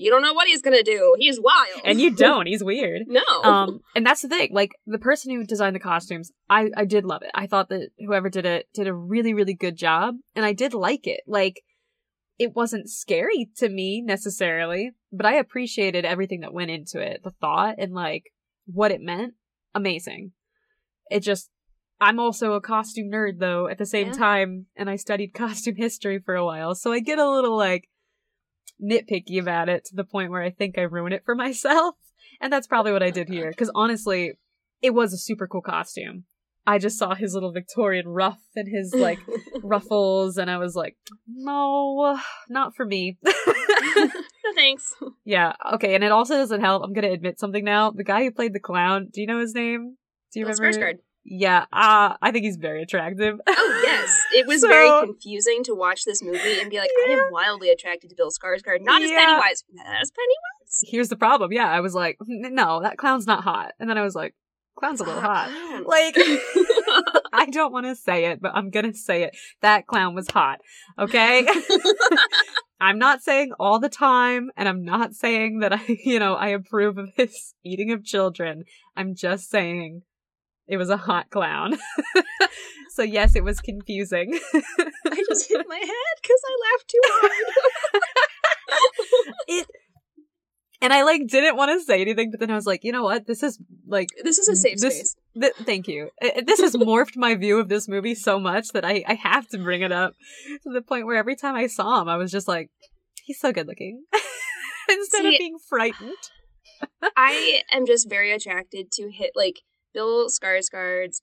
[0.00, 1.16] you don't know what he's gonna do.
[1.18, 2.46] He's wild, And you don't.
[2.46, 3.02] He's weird.
[3.08, 3.20] no.
[3.42, 4.50] Um, and that's the thing.
[4.52, 7.30] Like the person who designed the costumes, I I did love it.
[7.34, 10.72] I thought that whoever did it did a really really good job, and I did
[10.72, 11.20] like it.
[11.26, 11.62] Like
[12.38, 17.32] it wasn't scary to me necessarily, but I appreciated everything that went into it, the
[17.32, 18.32] thought and like
[18.66, 19.34] what it meant.
[19.74, 20.32] Amazing.
[21.10, 21.50] It just.
[22.00, 24.12] I'm also a costume nerd though at the same Yeah.
[24.12, 27.88] time, and I studied costume history for a while, so I get a little like
[28.82, 31.96] nitpicky about it to the point where I think I ruin it for myself.
[32.40, 33.50] And that's probably what I did here.
[33.50, 34.34] Because honestly,
[34.80, 36.24] it was a super cool costume.
[36.64, 39.18] I just saw his little Victorian ruff and his like
[39.62, 42.16] ruffles, and I was like, no,
[42.48, 43.18] not for me.
[43.24, 43.32] no
[44.54, 44.94] thanks.
[45.24, 45.94] yeah, okay.
[45.94, 46.82] And it also doesn't help.
[46.84, 47.90] I'm gonna admit something now.
[47.90, 49.96] The guy who played the clown, do you know his name?
[50.32, 50.78] Do you Bill remember?
[50.78, 50.98] Skarsgård.
[51.30, 53.38] Yeah, uh, I think he's very attractive.
[53.46, 57.10] Oh yes, it was So- very confusing to watch this movie and be like, I
[57.12, 59.18] am wildly attracted to Bill Skarsgård, not as Yeah.
[59.18, 60.84] Pennywise, as Pennywise.
[60.86, 61.52] Here's the problem.
[61.52, 63.72] Yeah, I was like, no, that clown's not hot.
[63.78, 64.34] And then I was like,
[64.78, 65.48] clown's a little hot.
[65.50, 65.84] Clown.
[65.84, 66.16] Like,
[67.32, 69.36] I don't want to say it, but I'm gonna say it.
[69.60, 70.60] That clown was hot.
[70.98, 71.46] Okay.
[72.80, 76.48] I'm not saying all the time, and I'm not saying that I, you know, I
[76.48, 78.64] approve of his eating of children.
[78.96, 80.02] I'm just saying
[80.68, 81.78] it was a hot clown.
[82.90, 84.38] so yes, it was confusing.
[84.54, 88.02] I just hit my head because I laughed too hard.
[89.48, 89.66] it
[90.80, 93.02] and I like didn't want to say anything, but then I was like, you know
[93.02, 93.26] what?
[93.26, 95.16] This is like this is a safe this, space.
[95.40, 96.10] Th- thank you.
[96.44, 99.58] This has morphed my view of this movie so much that I I have to
[99.58, 100.14] bring it up
[100.62, 102.70] to the point where every time I saw him, I was just like,
[103.24, 104.04] he's so good looking.
[104.88, 106.14] Instead of being frightened.
[107.16, 109.62] I am just very attracted to hit like
[109.98, 111.22] Bill Skarsgård's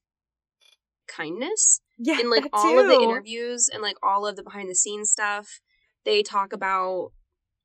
[1.08, 4.76] kindness Yeah, in like all of the interviews and like all of the behind the
[4.76, 5.62] scenes stuff.
[6.04, 7.12] They talk about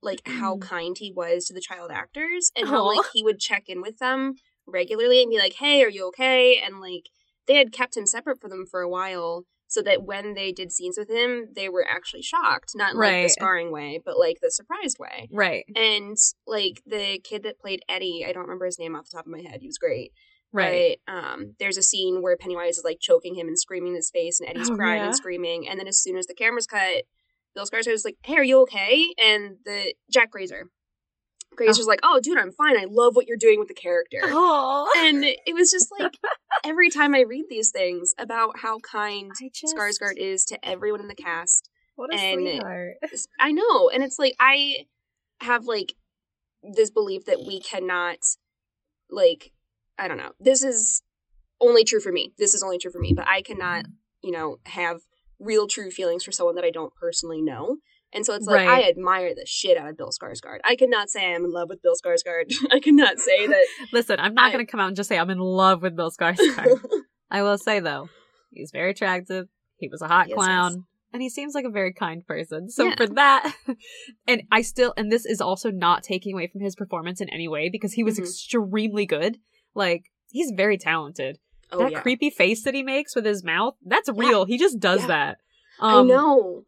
[0.03, 3.65] like how kind he was to the child actors and how like he would check
[3.67, 4.35] in with them
[4.69, 7.11] regularly and be like, "Hey, are you okay?" And like
[7.49, 10.71] they had kept him separate for them for a while so that when they did
[10.71, 14.39] scenes with him, they were actually shocked, not in like the scarring way, but like
[14.41, 15.29] the surprised way.
[15.33, 19.17] Right, And like the kid that played Eddie, I don't remember his name off the
[19.17, 19.61] top of my head.
[19.61, 20.13] He was great.
[20.53, 20.99] Right.
[21.07, 24.11] But um, there's a scene where Pennywise is like choking him and screaming in his
[24.11, 25.07] face, and Eddie's Oh, crying yeah?
[25.07, 25.69] and screaming.
[25.69, 27.05] And then as soon as the camera's cut,
[27.55, 30.71] Bill Skarsgård is like, "Hey, are you okay?" And the Jack Grazer,
[31.57, 32.79] Grazer's like, "Oh, dude, I'm fine.
[32.79, 36.13] I love what you're doing with the character." Oh, And it was just like
[36.65, 41.01] every time I read these things about how kind I just Skarsgård is to everyone
[41.01, 42.95] in the cast, What a and- sweetheart.
[43.41, 44.87] I know, and it's like I
[45.41, 45.95] have like
[46.63, 48.19] this belief that we cannot
[49.11, 49.53] like
[50.01, 50.33] I don't know.
[50.41, 51.03] This is
[51.61, 52.33] only true for me.
[52.39, 53.85] This is only true for me, but I cannot,
[54.23, 55.03] you know, have
[55.39, 57.77] real true feelings for someone that I don't personally know.
[58.13, 58.85] And so it's like Right.
[58.85, 60.59] I admire the shit out of Bill Skarsgård.
[60.65, 62.53] I cannot say I'm in love with Bill Skarsgård.
[62.73, 65.19] I cannot say that Listen, I'm not I- going to come out and just say
[65.19, 66.81] I'm in love with Bill Skarsgård.
[67.31, 68.09] I will say though,
[68.51, 69.47] he's very attractive.
[69.77, 70.71] He was a hot Yes, clown.
[70.73, 70.81] yes.
[71.13, 72.69] And he seems like a very kind person.
[72.71, 72.95] So Yeah.
[72.97, 73.55] for that,
[74.29, 77.49] and I still, and this is also not taking away from his performance in any
[77.49, 78.23] way because he was Mhm.
[78.23, 79.39] extremely good.
[79.75, 81.39] Like, he's very talented.
[81.73, 82.01] oh that yeah.
[82.01, 84.45] creepy face that he makes with his mouth, that's real.
[84.45, 85.07] He just does Yeah.
[85.07, 85.39] that.
[85.81, 86.65] I Um, know.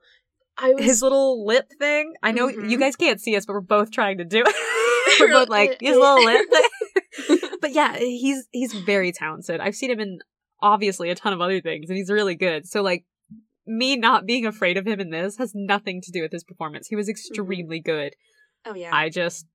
[0.57, 2.12] I was His little lip thing.
[2.23, 2.71] I know Mhm.
[2.71, 4.55] you guys can't see us, but we're both trying to do it.
[5.21, 7.38] we're both like his little lip thing.
[7.61, 9.61] but yeah, he's he's very talented.
[9.61, 10.21] I've seen him in
[10.61, 12.69] obviously a ton of other things, and he's really good.
[12.69, 13.05] So like
[13.67, 16.87] me not being afraid of him in this has nothing to do with his performance.
[16.88, 18.15] He was extremely good.
[18.65, 18.95] Oh yeah.
[18.95, 19.47] I just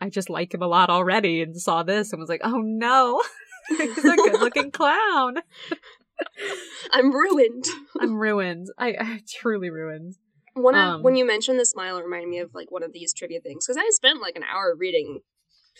[0.00, 3.22] I just like him a lot already, and saw this and was like, oh no,
[3.68, 5.36] he's a good looking clown.
[6.92, 7.64] I'm ruined.
[8.00, 8.68] I'm ruined.
[8.78, 10.14] I, I truly ruined.
[10.54, 12.92] One of Um, when you mentioned the smile, it reminded me of like one of
[12.92, 15.20] these trivia things because I spent like an hour reading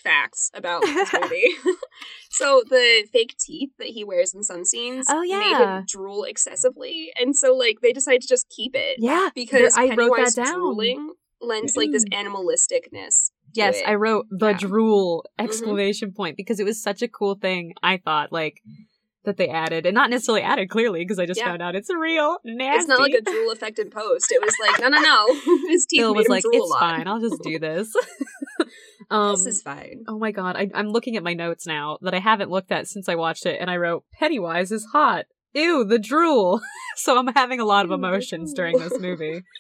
[0.03, 1.55] facts about this movie.
[2.31, 5.39] so the fake teeth that he wears in some scenes Oh, yeah.
[5.39, 9.75] made him drool excessively, and so like they decided to just keep it Yeah, because
[9.77, 10.55] I wrote Pennywise that down.
[10.55, 13.31] drooling lends like this animalisticness.
[13.55, 13.81] Yes.
[13.87, 14.53] I wrote the Yeah.
[14.55, 14.67] Mm-hmm.
[14.67, 17.75] drool exclamation point because it was such a cool thing.
[17.83, 18.61] I thought like
[19.25, 21.47] that they added, and not necessarily added clearly because I just Yeah.
[21.47, 22.79] found out it's real nasty.
[22.81, 24.31] It's not like a drool effect in post.
[24.31, 25.27] It was like no, no, no.
[25.69, 27.09] His teeth Bill was like, "It's fine.
[27.09, 27.95] I'll just do this."
[29.11, 30.05] um, this is fine.
[30.09, 32.87] oh my god, I, I'm looking at my notes now that I haven't looked at
[32.87, 35.25] since I watched it, and I wrote Pennywise is hot.
[35.55, 36.61] Ew, the drool.
[36.97, 39.43] so I'm having a lot of emotions during this movie.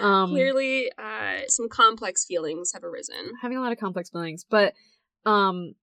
[0.00, 3.32] Um, Clearly, uh, some complex feelings have arisen.
[3.42, 4.72] having a lot of complex feelings but
[5.24, 5.74] um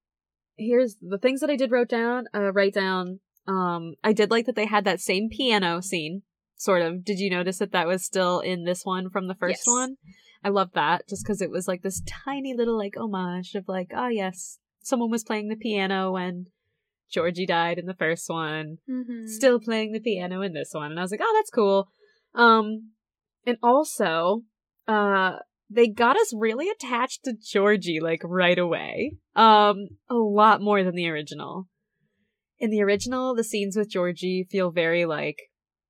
[0.58, 4.46] here's the things that i did wrote down uh write down um i did like
[4.46, 6.22] that they had that same piano scene
[6.56, 9.64] sort of did you notice that that was still in this one from the first
[9.66, 9.74] Yes.
[9.74, 9.96] one
[10.44, 13.92] i love that just because it was like this tiny little like homage of like
[13.96, 16.48] oh yes someone was playing the piano when
[17.12, 18.78] georgie died in the first one.
[18.90, 19.28] Mm-hmm.
[19.28, 20.92] still playing the piano in this one.
[20.92, 21.88] And i was like oh that's cool.
[22.36, 22.92] Um
[23.46, 24.42] and also
[24.88, 25.38] uh
[25.70, 29.18] they got us really attached to georgie like right away.
[29.36, 31.68] Um a lot more than the original.
[32.60, 35.38] In the original the scenes with georgie feel very like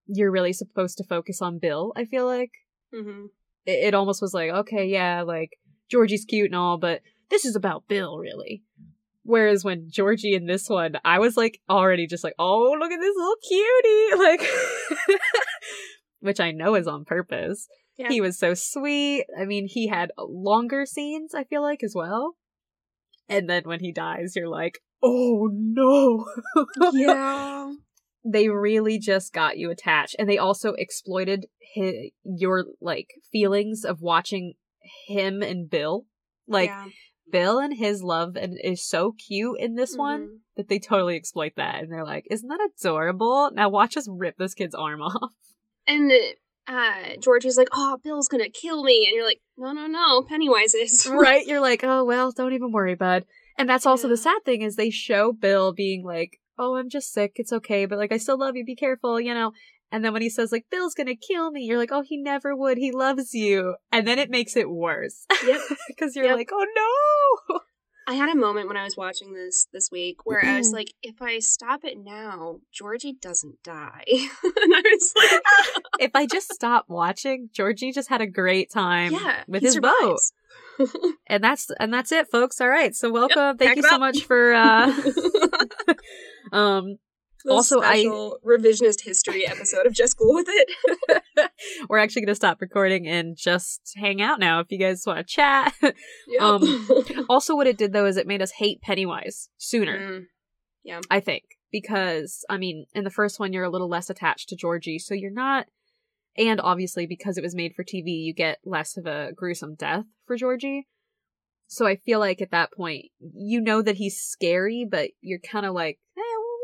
[0.08, 2.52] you're really supposed to focus on bill i feel like.
[2.93, 3.26] Mm-hmm.
[3.65, 5.52] it, it almost was like okay yeah like
[5.89, 8.62] georgie's cute and all but this is about bill really
[9.23, 12.99] whereas when georgie in this one i was like already just like oh look at
[12.99, 15.29] this little cutie like
[16.19, 18.09] which i know is on purpose Yeah.
[18.09, 22.36] he was so sweet i mean he had longer scenes i feel like as well
[23.29, 26.25] and then when he dies you're like oh no
[26.93, 27.71] yeah.
[28.25, 31.45] they really just got you attached and they also exploited
[31.75, 34.54] hi- your like feelings of watching
[35.08, 36.06] him and bill
[36.48, 36.87] like yeah.
[37.32, 40.38] Bill and his love and is so cute in this one Mhm.
[40.58, 44.38] that they totally exploit that and they're like isn't that adorable now watch us rip
[44.38, 45.32] this kid's arm off
[45.88, 46.12] And
[46.65, 50.21] uh, George is like, "Oh, Bill's gonna kill me," and you're like, "No, no, no,
[50.21, 53.26] Pennywise is." right you're like oh well don't even worry bud
[53.58, 57.12] and that's also the sad thing is they show bill being like "Oh, I'm just
[57.12, 57.34] sick.
[57.36, 58.63] It's okay, but like I still love you.
[58.63, 59.52] Be careful, you know."
[59.94, 62.56] And then when he says like Bill's gonna kill me, you're like, "Oh, he never
[62.56, 62.79] would.
[62.79, 65.25] He loves you." And then it makes it worse.
[65.46, 65.62] Yep.
[65.87, 66.35] Because you're Yep.
[66.35, 66.65] like, "Oh
[67.48, 67.60] no."
[68.08, 70.94] I had a moment when I was watching this this week where I was like,
[71.04, 74.04] if I stop it now, Georgie doesn't die.
[74.08, 79.13] and I was like, if I just stop watching, Georgie just had a great time
[79.13, 80.19] yeah, with his boat.
[81.27, 82.60] And that's and that's it, folks.
[82.60, 82.96] All right.
[82.96, 83.58] So welcome.
[83.58, 84.00] Thank you so up.
[84.00, 84.91] much for uh
[86.52, 86.98] um
[87.50, 88.04] Also, I-
[88.46, 91.52] revisionist history episode of Just Go With It.
[91.89, 95.23] we're actually gonna stop recording and just hang out now if you guys want to
[95.23, 95.73] chat.
[95.81, 96.41] Yep.
[96.41, 96.87] Um,
[97.29, 100.27] also what it did though is it made us hate Pennywise sooner,
[100.87, 101.44] Mm, I think.
[101.71, 105.13] Because I mean, in the first one you're a little less attached to Georgie, so
[105.13, 105.65] you're not
[106.37, 110.06] and obviously because it was made for TV, you get less of a gruesome death
[110.25, 110.87] for Georgie.
[111.67, 115.65] So I feel like at that point, you know that he's scary, but you're kind
[115.65, 116.21] of like, eh,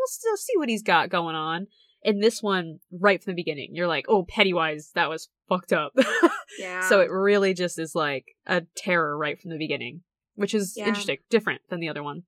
[0.09, 1.67] still see what he's got going on.
[2.01, 5.91] In this one, right from the beginning, you're like, oh, Pennywise, that was fucked up.
[6.59, 6.87] yeah.
[6.87, 10.01] so it really just is like a terror right from the beginning,
[10.35, 10.87] which is Yeah.
[10.87, 12.23] interesting, different than the other one.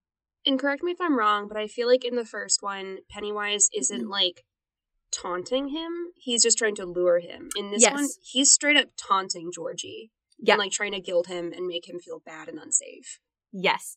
[0.46, 3.70] and correct me if I'm wrong, but I feel like in the first one, Pennywise
[3.78, 4.44] isn't like
[5.12, 5.92] taunting him.
[6.16, 7.50] He's just trying to lure him.
[7.56, 7.94] In this Yes.
[7.94, 10.12] one, he's straight up taunting Georgie.
[10.40, 10.54] Yeah.
[10.56, 13.20] And like trying to guilt him and make him feel bad and unsafe.
[13.52, 13.96] Yes.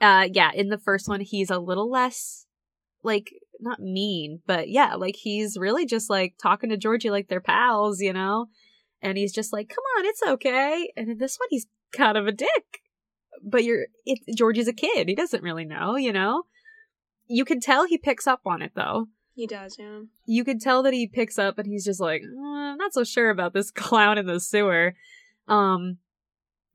[0.00, 2.43] Uh yeah, in the first one he's a little less
[3.04, 7.40] like not mean, but yeah, like he's really just like talking to Georgie like they're
[7.40, 8.46] pals, you know?
[9.02, 12.26] And he's just like, "Come on, it's okay." And in this one he's kind of
[12.26, 12.82] a dick.
[13.42, 15.08] But you're it Georgie's a kid.
[15.08, 16.44] He doesn't really know, you know?
[17.26, 19.06] You can tell he picks up on it though.
[19.34, 20.00] He does, yeah.
[20.26, 23.04] You could tell that he picks up and he's just like, "Uh, I'm not so
[23.04, 24.94] sure about this clown in the sewer.
[25.48, 25.98] Um,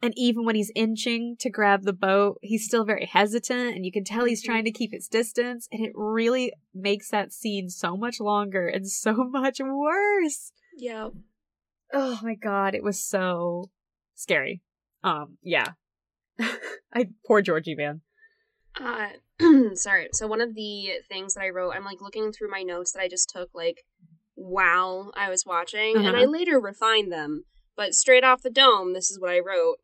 [0.01, 3.91] and even when he's inching to grab the boat, he's still very hesitant, and you
[3.91, 7.97] can tell he's trying to keep his distance, and it really makes that scene so
[7.97, 10.51] much longer and so much worse.
[10.77, 11.09] Yeah.
[11.91, 13.69] Oh my god, it was so
[14.15, 14.61] scary.
[15.03, 15.71] Um, yeah.
[16.93, 18.01] I poor Georgie man.
[18.79, 19.09] Uh,
[19.75, 20.09] sorry.
[20.13, 23.01] So one of the things that I wrote, I'm like looking through my notes that
[23.01, 23.83] I just took like
[24.35, 26.29] while I was watching, and I Uh-huh.
[26.29, 27.43] later refined them.
[27.75, 29.77] But straight off the dome, this is what I wrote.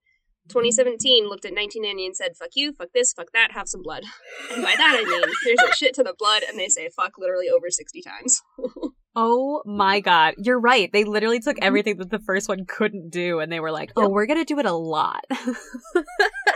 [0.49, 4.03] 2017 looked at 1990 and said, "Fuck you, fuck this, fuck that, have some blood."
[4.51, 7.13] And by that I mean there's a shit to the blood, and they say "fuck"
[7.17, 8.41] literally over 60 times.
[9.17, 10.91] Oh my god, you're right.
[10.91, 14.01] They literally took everything that the first one couldn't do, and they were like, "Oh,
[14.03, 14.11] Yep.
[14.11, 15.23] we're gonna do it a lot."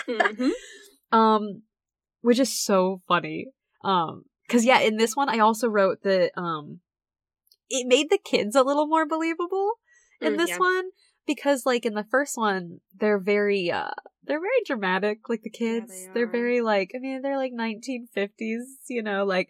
[0.08, 0.52] Mhm.
[1.12, 1.64] um
[2.22, 3.48] which is so funny
[3.84, 6.82] um because yeah in this one i also wrote that um
[7.70, 9.74] it made the kids a little more believable
[10.22, 10.58] in Mm, this yeah.
[10.58, 10.90] one
[11.30, 13.92] because like in the first one they're very uh
[14.24, 17.38] they're very dramatic like the Yeah, kids they they are very like i mean they're
[17.38, 19.48] like 1950s you know like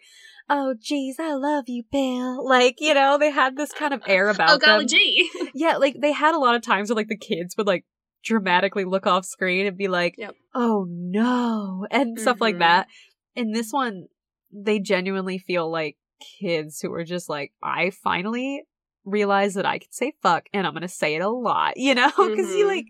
[0.50, 4.28] oh geez i love you bill like you know they had this kind of air
[4.28, 5.30] about oh golly them gee.
[5.54, 7.84] yeah, like they had a lot of times where like the kids would like
[8.22, 10.34] dramatically look off screen and be like, Yep.
[10.54, 12.60] "Oh no," and stuff like Mhm.
[12.60, 12.86] that.
[13.34, 14.08] In this one,
[14.52, 15.96] they genuinely feel like
[16.40, 18.64] kids who are just like, "I finally
[19.04, 22.10] realized that I can say fuck, and I'm gonna say it a lot," you know?
[22.16, 22.68] Because you Mhm.
[22.68, 22.86] like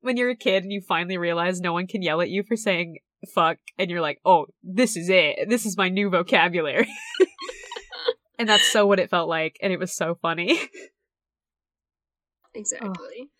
[0.00, 2.56] when you're a kid and you finally realize no one can yell at you for
[2.56, 2.98] saying
[3.34, 5.48] fuck, and you're like, "Oh, this is it.
[5.48, 6.88] This is my new vocabulary."
[8.38, 10.60] and that's so what it felt like, and it was so funny.
[12.54, 13.30] exactly.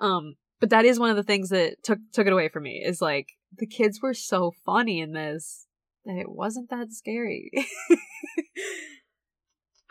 [0.00, 2.82] Um, but that is one of the things that took took it away from me
[2.84, 5.66] is like the kids were so funny in this
[6.06, 7.50] that it wasn't that scary.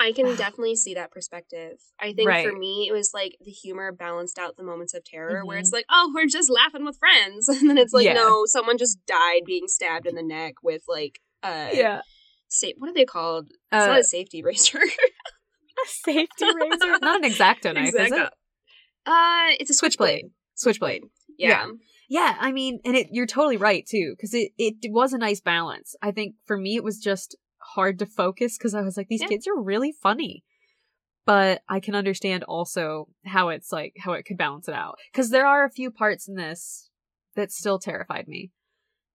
[0.03, 1.77] I can definitely see that perspective.
[1.99, 5.45] I think for me, it was like the humor balanced out the moments of terror
[5.45, 5.61] where Mhm.
[5.61, 7.47] it's like, oh, we're just laughing with friends.
[7.49, 8.13] And then it's like, Yeah.
[8.13, 12.01] no, someone just died being stabbed in the neck with like, uh, yeah,
[12.47, 13.47] sa- what are they called?
[13.71, 14.79] It's Uh, not a safety razor.
[15.83, 18.29] a safety razor, not an exacto knife, is it?
[19.05, 20.25] Uh, it's a Switchblade.
[20.55, 21.01] switchblade.
[21.01, 21.03] Switchblade.
[21.37, 21.67] Yeah.
[22.09, 25.41] Yeah, I mean, and it you're totally right too because it it was a nice
[25.41, 25.95] balance.
[26.01, 27.35] I think for me it was just
[27.75, 29.27] hard to focus because I was like, these Yeah.
[29.27, 30.43] kids are really funny.
[31.25, 35.29] But I can understand also how it's like how it could balance it out because
[35.29, 36.89] there are a few parts in this
[37.35, 38.51] that still terrified me.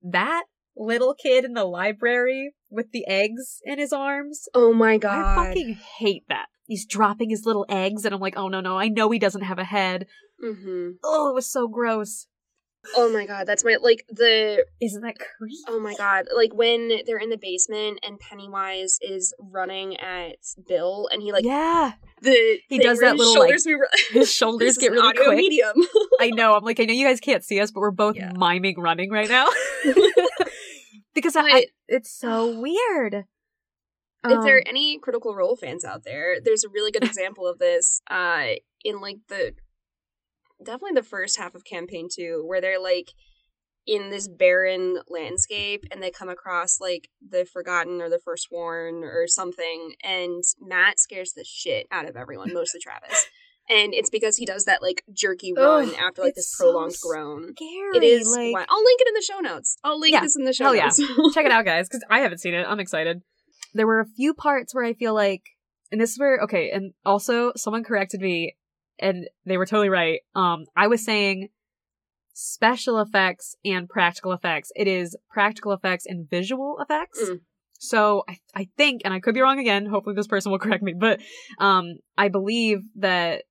[0.03, 0.45] That
[0.75, 5.19] little kid in the library with the eggs in his arms, Oh my god.
[5.19, 6.47] I fucking hate that.
[6.67, 9.43] He's dropping his little eggs, and I'm like, oh no, no, I know he doesn't
[9.43, 10.07] have a head.
[10.41, 12.27] hmm Oh, it was so gross.
[12.97, 15.57] Oh my god, that's my like the Isn't that creepy?
[15.69, 16.27] Oh my god.
[16.35, 20.37] Like when they're in the basement and Pennywise is running at
[20.67, 23.79] Bill and he like yeah, the He does that little, shoulders re-
[24.11, 25.37] his shoulders get really audio quick.
[25.37, 25.75] medium.
[26.21, 26.55] I know.
[26.55, 28.33] I'm like, I know you guys can't see us, but we're both Yeah.
[28.37, 29.47] miming running right now
[31.15, 33.15] because I, I, it's so weird.
[33.15, 33.25] if
[34.25, 37.59] there Um, are any Critical Role fans out there, there's a really good example of
[37.59, 38.47] this uh,
[38.85, 39.55] in like the
[40.63, 43.11] definitely the first half of campaign two, where they're like
[43.87, 49.27] in this barren landscape and they come across like the Forgotten or the Forsworn or
[49.27, 53.27] something, and Matt scares the shit out of everyone, mostly Travis.
[53.71, 57.01] And it's because he does that like jerky run Ugh, after like this prolonged s-
[57.03, 57.55] groan.
[57.55, 57.97] scary.
[57.99, 58.27] It is.
[58.31, 59.77] like wi- I'll link it in the show notes.
[59.85, 60.89] I'll link Yeah, this in the show hell yeah.
[61.35, 62.65] check it out, guys, because I haven't seen it.
[62.67, 63.21] I'm excited.
[63.75, 65.43] There were a few parts where I feel like,
[65.93, 68.57] and this is where okay, and also someone corrected me,
[69.01, 70.21] and they were totally right.
[70.35, 71.49] Um, I was saying
[72.33, 74.71] special effects and practical effects.
[74.77, 77.21] It is practical effects and visual effects.
[77.23, 77.41] Mm.
[77.81, 79.87] So I, I think, and I could be wrong again.
[79.87, 80.95] Hopefully, this person will correct me.
[80.99, 81.21] But
[81.59, 83.45] um, I believe that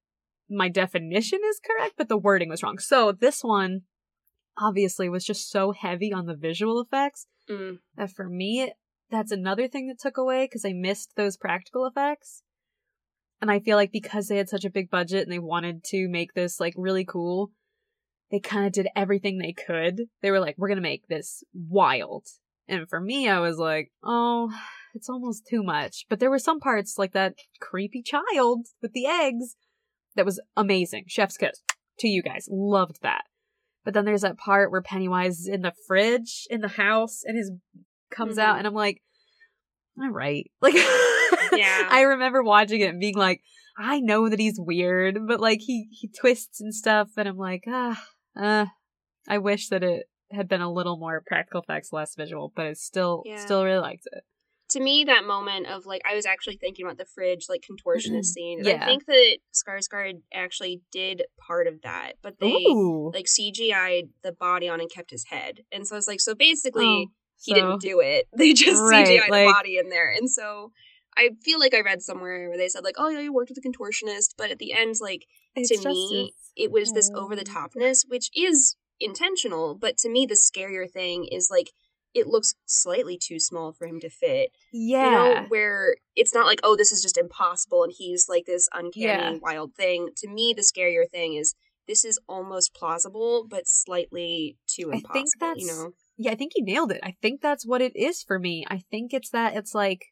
[0.49, 2.77] my definition is correct, but the wording was wrong.
[2.77, 3.81] So this one
[4.57, 7.79] obviously was just so heavy on the visual effects Mm.
[7.95, 8.73] that for me,
[9.09, 12.43] that's another thing that took away because I missed those practical effects.
[13.41, 16.07] And I feel like because they had such a big budget and they wanted to
[16.09, 17.51] make this like really cool,
[18.31, 20.01] they kind of did everything they could.
[20.21, 22.25] They were like, we're going to make this wild.
[22.67, 24.51] And for me, I was like, oh,
[24.93, 26.05] it's almost too much.
[26.09, 29.55] But there were some parts like that creepy child with the eggs
[30.15, 31.05] that was amazing.
[31.07, 31.61] Chef's kiss
[31.99, 32.47] to you guys.
[32.51, 33.23] Loved that.
[33.85, 37.37] But then there's that part where Pennywise is in the fridge in the house and
[37.37, 37.51] his
[38.11, 38.57] comes out Mhm.
[38.59, 39.01] and I'm like,
[40.01, 40.49] all right.
[40.61, 40.75] Like
[41.59, 41.87] Yeah.
[41.89, 43.41] I remember watching it and being like,
[43.77, 47.63] I know that he's weird, but like he he twists and stuff and I'm like,
[47.67, 48.03] ah,
[48.35, 48.65] uh,
[49.27, 52.83] I wish that it had been a little more practical effects, less visual, but it's
[52.83, 53.37] still Yeah.
[53.43, 54.23] still really liked it.
[54.71, 58.25] to me that moment of like I was actually thinking about the fridge like contortionist
[58.25, 58.59] scene.
[58.67, 63.11] And I think that Skarsgård actually did part of that, but they Ooh.
[63.13, 65.61] like CGI'd the body on and kept his head.
[65.71, 67.05] And so I was like, so basically Oh,
[67.41, 68.27] he so- didn't do it.
[68.37, 70.09] They just Right, CGI'd like- the body in there.
[70.11, 70.71] And so
[71.17, 73.57] I feel like I read somewhere where they said like, oh yeah, you worked with
[73.57, 77.43] a contortionist, but at the end, like It's to me, it was this over the
[77.43, 79.75] topness, which is intentional.
[79.75, 81.71] But to me, the scarier thing is like
[82.13, 84.51] it looks slightly too small for him to fit.
[84.71, 85.05] yeah.
[85.05, 88.67] You know, where it's not like, oh, this is just impossible and he's like this
[88.73, 89.37] uncanny, Yeah.
[89.41, 90.09] wild thing.
[90.17, 91.53] To me, the scarier thing is
[91.87, 95.09] this is almost plausible, but slightly too impossible.
[95.09, 96.99] I think that's you know, Yeah, I think you nailed it.
[97.03, 98.65] I think that's what it is for me.
[98.67, 100.05] I think it's that it's like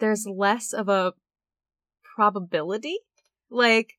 [0.00, 1.12] there's less of a
[2.16, 2.98] probability.
[3.50, 3.94] Like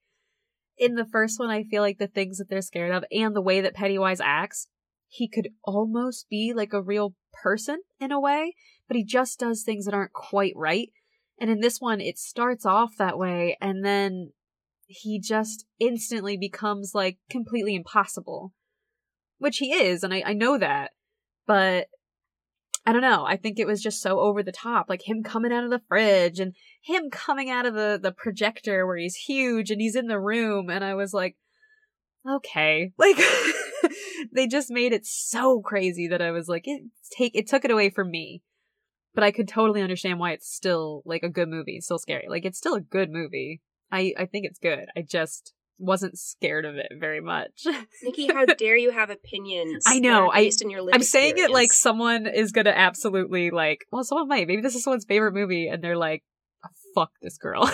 [0.78, 3.42] in the first one, I feel like the things that they're scared of and the
[3.42, 4.68] way that Pennywise acts,
[5.08, 8.56] he could almost be like a real person in a way,
[8.88, 10.90] but he just does things that aren't quite right.
[11.40, 14.32] And in this one, it starts off that way and then
[14.86, 18.54] he just instantly becomes like completely impossible.
[19.38, 20.92] Which he is, and I, I know that
[21.52, 21.88] but
[22.86, 23.26] I don't know.
[23.26, 25.82] I think it was just so over the top, like him coming out of the
[25.88, 30.08] fridge and him coming out of the the projector where he's huge and he's in
[30.08, 31.36] the room, and I was like,
[32.28, 33.18] okay, like
[34.34, 36.82] they just made it so crazy that I was like, it
[37.16, 38.42] take it took it away from me.
[39.14, 41.82] But I could totally understand why it's still like a good movie.
[41.82, 42.28] Still scary.
[42.30, 43.62] Like it's still a good movie.
[43.92, 44.86] I I think it's good.
[44.98, 47.66] I just wasn't scared of it very much.
[48.04, 49.84] Nikki, how dare you have opinions?
[49.88, 53.86] I know, I, based in your I'm saying it like someone is gonna absolutely like,
[53.92, 54.48] well, someone might.
[54.48, 56.24] Maybe this is someone's favorite movie, and they're like,
[56.66, 57.70] "Oh, "Fuck this girl."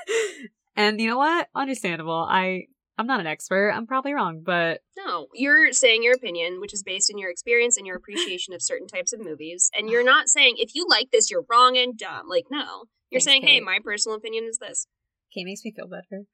[0.76, 1.48] and you know what?
[1.54, 2.26] Understandable.
[2.28, 2.64] I
[2.96, 3.72] I'm not an expert.
[3.72, 7.76] I'm probably wrong, but No, you're saying your opinion, which is based in your experience
[7.76, 11.10] and your appreciation of certain types of movies, and you're not saying if you like
[11.10, 12.28] this, you're wrong and dumb.
[12.28, 14.86] Like, no, you're Thanks, saying, hey, my personal opinion is this.
[15.32, 16.24] okay, makes me feel better.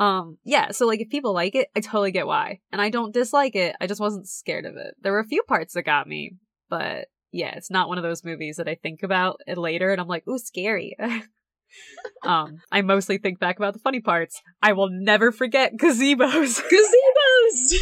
[0.00, 0.70] Um, yeah.
[0.70, 3.76] So like, if people like it, I totally get why, and I don't dislike it.
[3.80, 4.94] I just wasn't scared of it.
[5.02, 6.36] There were a few parts that got me,
[6.70, 10.00] but yeah, it's not one of those movies that I think about it later and
[10.00, 10.96] I'm like, ooh, scary.
[12.24, 14.40] um, I mostly think back about the funny parts.
[14.62, 16.16] I will never forget gazebos.
[16.72, 17.74] Gazebos.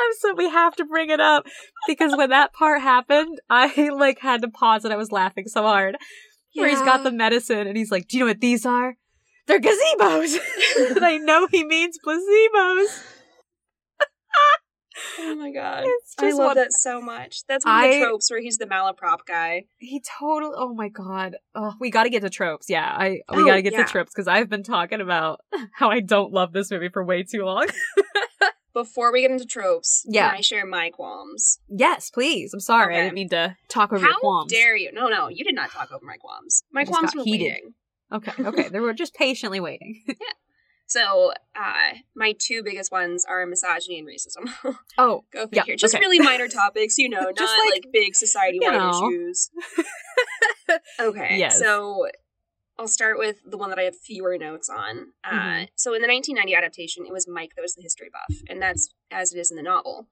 [0.00, 1.46] I'm so we have to bring it up
[1.86, 5.62] because when that part happened, I like had to pause and I was laughing so
[5.62, 5.96] hard.
[6.54, 8.96] Where he's got the medicine and he's like, "Do you know what these are?
[9.48, 10.38] They're gazebos."
[10.96, 13.02] and I know he means placebos.
[15.20, 15.84] Oh my god.
[16.18, 17.42] I love one- that so much.
[17.46, 19.64] That's one of the I- tropes where he's the malaprop guy.
[19.78, 20.54] He totally.
[20.56, 21.36] Oh my god.
[21.54, 22.66] Oh, we got to get to tropes.
[22.68, 23.84] Yeah, I we Oh, got to get yeah.
[23.84, 25.40] to tropes because I've been talking about
[25.72, 27.68] how I don't love this movie for way too long.
[28.74, 30.30] Before we get into tropes, Yeah.
[30.30, 31.58] can I share my qualms?
[31.68, 32.52] yes, please.
[32.52, 32.96] I'm sorry.
[32.96, 34.52] I didn't mean to talk over your How qualms.
[34.52, 34.90] dare you?
[34.92, 36.62] No, no, you did not talk over my qualms.
[36.72, 37.44] My I qualms were heated.
[37.44, 37.74] waiting.
[38.12, 38.68] Okay, okay.
[38.68, 40.02] they were just patiently waiting.
[40.08, 40.14] yeah.
[40.86, 44.50] So, uh, my two biggest ones are misogyny and racism.
[44.98, 45.76] oh, Go Yeah, figure.
[45.76, 46.00] Just okay.
[46.00, 49.10] really minor topics, you know, not like, like, big society wide you know.
[49.10, 49.50] issues.
[50.98, 51.36] Okay.
[51.38, 51.58] Yes.
[51.58, 52.06] So
[52.78, 55.12] I'll start with the one that I have fewer notes on.
[55.24, 55.68] Uh, Mhm.
[55.74, 58.94] so in the 1990 adaptation, it was Mike that was the history buff, and that's
[59.10, 60.08] as it is in the novel.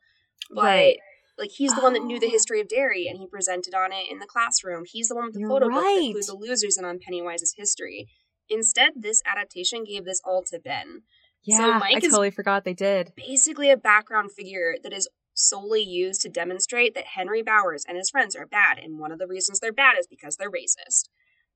[0.50, 0.98] But Right.
[1.38, 2.30] Like he's the one that knew the Oh.
[2.30, 4.84] history of Derry, and he presented on it in the classroom.
[4.86, 6.14] He's the one with the You're photo book that right.
[6.14, 8.08] clued the losers in on Pennywise's history.
[8.48, 11.02] Instead, this adaptation gave this all to Ben.
[11.42, 13.12] Yeah, Mike I totally forgot they did.
[13.16, 18.08] Basically, a background figure that is solely used to demonstrate that Henry Bowers and his
[18.10, 21.08] friends are bad, and one of the reasons they're bad is because they're racist.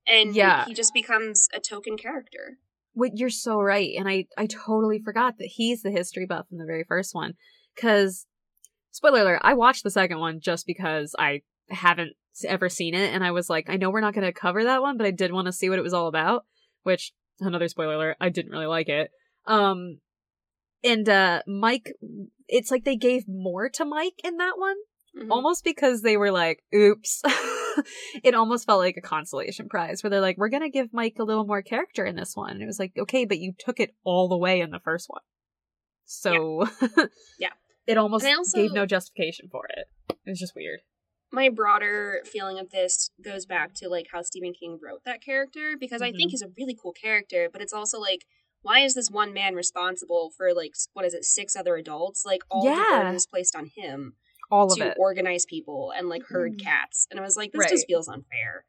[0.07, 0.65] And Yeah.
[0.65, 2.57] he just becomes a token character.
[2.93, 6.57] Wait, you're so right, and I I totally forgot that he's the history buff in
[6.57, 7.33] the very first one.
[7.75, 8.27] Because,
[8.91, 12.13] spoiler alert, I watched the second one just because I haven't
[12.45, 14.81] ever seen it, and I was like, I know we're not going to cover that
[14.81, 16.45] one, but I did want to see what it was all about.
[16.83, 19.11] Which another spoiler alert, I didn't really like it.
[19.45, 19.99] Um,
[20.83, 21.93] and uh, Mike,
[22.47, 24.75] it's like they gave more to Mike in that one,
[25.15, 25.27] Mhm.
[25.29, 27.21] almost because they were like, oops.
[28.23, 31.17] it almost felt like a consolation prize where they're like, we're going to give Mike
[31.19, 32.51] a little more character in this one.
[32.51, 35.09] And it was like, okay, but you took it all the way in the first
[35.09, 35.21] one.
[36.05, 36.67] So,
[37.39, 37.49] Yeah.
[37.87, 39.87] It almost also- gave no justification for it.
[40.09, 40.81] It was just weird.
[41.33, 45.77] my broader feeling of this goes back to like how Stephen King wrote that character
[45.79, 46.17] because I Mhm.
[46.17, 48.25] think he's a really cool character, but it's also like
[48.63, 52.25] why is this one man responsible for like what is it six other adults?
[52.25, 54.17] Like all the burden is placed on him
[54.51, 54.97] All of to it.
[54.99, 56.63] organize people and like herd Mhm.
[56.63, 57.69] cats, and I was like this Right.
[57.69, 58.65] just feels unfair.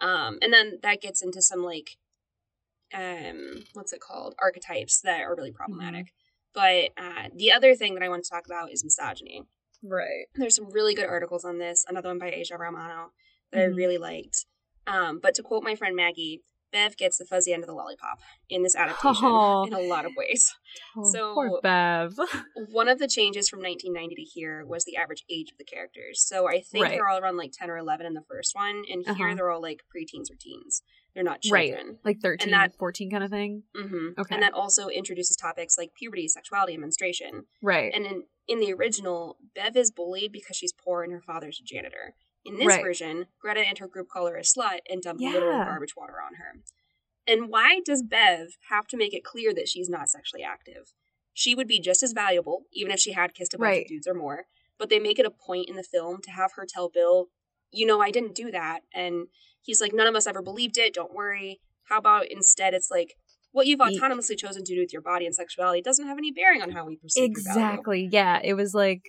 [0.00, 1.96] Um, and then that gets into some like
[2.92, 6.12] um what's it called archetypes that are really problematic.
[6.56, 6.90] Mm-hmm.
[6.96, 9.42] But uh, the other thing that I want to talk about is misogyny.
[9.82, 10.26] right.
[10.34, 11.84] There's some really good articles on this.
[11.88, 13.12] Another one by Aja Romano
[13.52, 13.76] that I Mhm.
[13.76, 14.44] really liked.
[14.86, 16.42] Um, but to quote my friend Maggie,
[16.72, 19.64] Bev gets the fuzzy end of the lollipop in this adaptation Aw.
[19.66, 20.52] in a lot of ways.
[20.96, 22.16] Oh, So- poor Bev.
[22.70, 26.22] One of the changes from 1990 to here was the average age of the characters.
[26.22, 26.90] So I think Right.
[26.92, 29.34] they're all around like 10 or 11 in the first one, and here Uh-huh.
[29.34, 30.82] they're all like preteens or teens.
[31.14, 31.86] They're not children.
[31.86, 31.96] Right.
[32.04, 33.64] like 13, that- 14 kind of thing.
[33.74, 34.34] hmm Okay.
[34.34, 37.46] And that also introduces topics like puberty, sexuality, and menstruation.
[37.62, 37.92] Right.
[37.94, 41.64] And in, in the original, Bev is bullied because she's poor and her father's a
[41.64, 42.14] janitor.
[42.44, 42.82] In this Right.
[42.82, 45.30] version, Greta and her group call her a slut and dump Yeah.
[45.32, 46.62] literal garbage water on her.
[47.26, 50.92] And why does Bev have to make it clear that she's not sexually active?
[51.34, 53.82] She would be just as valuable, even if she had kissed a bunch Right.
[53.82, 54.46] of dudes or more.
[54.78, 57.28] But they make it a point in the film to have her tell Bill,
[57.72, 58.80] you know, I didn't do that.
[58.94, 59.26] And
[59.62, 60.94] he's like, none of us ever believed it.
[60.94, 61.60] Don't worry.
[61.88, 63.14] How about instead it's like,
[63.52, 66.62] what you've autonomously chosen to do with your body and sexuality doesn't have any bearing
[66.62, 67.24] on how we perceive.
[67.24, 68.08] Exactly.
[68.10, 68.40] Yeah.
[68.42, 69.02] It was like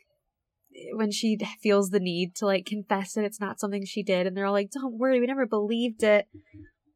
[0.76, 4.26] eh, when she feels the need to like confess that it's not something she did,
[4.26, 6.26] and they're all like, "Don't worry, we never believed it."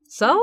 [0.07, 0.41] So,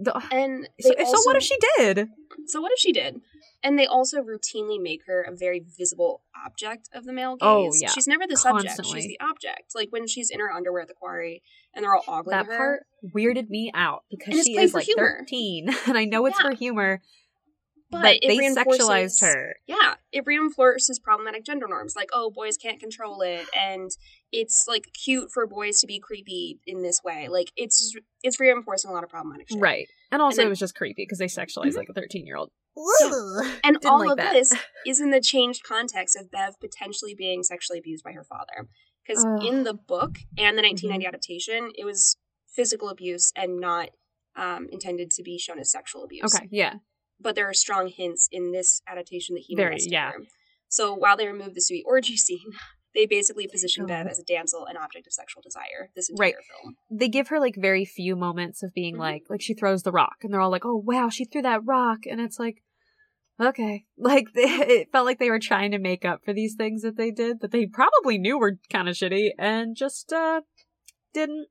[0.00, 2.08] the- And so, they so what if she did?
[2.46, 3.20] So what if she did?
[3.62, 7.74] And they also routinely make her a very visible object of the male oh, gaze.
[7.74, 7.90] Oh, yeah.
[7.90, 8.80] She's never the subject.
[8.86, 9.74] She's the object.
[9.74, 11.42] Like when she's in her underwear at the quarry
[11.74, 12.56] and they're all ogling That her.
[12.56, 15.18] part weirded me out because And she is like humor.
[15.18, 16.50] thirteen, and I know it's Yeah.
[16.50, 17.02] for humor,
[17.90, 19.56] but, but, it they sexualized her.
[19.66, 21.94] Yeah, it reinforces problematic gender norms.
[21.96, 23.90] Like, oh, boys can't control it, and
[24.32, 27.28] it's like cute for boys to be creepy in this way.
[27.28, 29.60] Like, it's it's reinforcing a lot of problematic shit.
[29.60, 29.88] Right.
[30.12, 31.76] And also, then- it was just creepy because they sexualized Mhm.
[31.76, 32.50] like a 13 year old.
[33.64, 34.32] And all like of that.
[34.32, 34.54] this
[34.86, 38.68] is in the changed context of Bev potentially being sexually abused by her father.
[39.06, 39.40] Because Ugh.
[39.40, 39.46] Mm-hmm.
[39.46, 42.16] in the book and the 1990 adaptation, it was
[42.54, 43.90] physical abuse and not
[44.36, 46.32] um, intended to be shown as sexual abuse.
[46.34, 46.46] Okay.
[46.52, 46.74] Yeah.
[47.20, 50.12] But there are strong hints in this adaptation that he molested yeah.
[50.12, 50.18] her.
[50.68, 52.52] So while they removed the sweet orgy scene,
[52.94, 55.90] they basically position Bev as a damsel, an object of sexual desire.
[55.94, 56.34] This entire Right.
[56.62, 56.76] film.
[56.90, 59.00] They give her like very few moments of being Mhm.
[59.00, 61.64] like, like she throws the rock and they're all like, oh, wow, she threw that
[61.64, 62.00] rock.
[62.10, 62.62] And it's like,
[63.40, 63.84] okay.
[63.96, 67.10] Like it felt like they were trying to make up for these things that they
[67.10, 70.40] did that they probably knew were kind of shitty and just, uh,
[71.12, 71.46] didn't,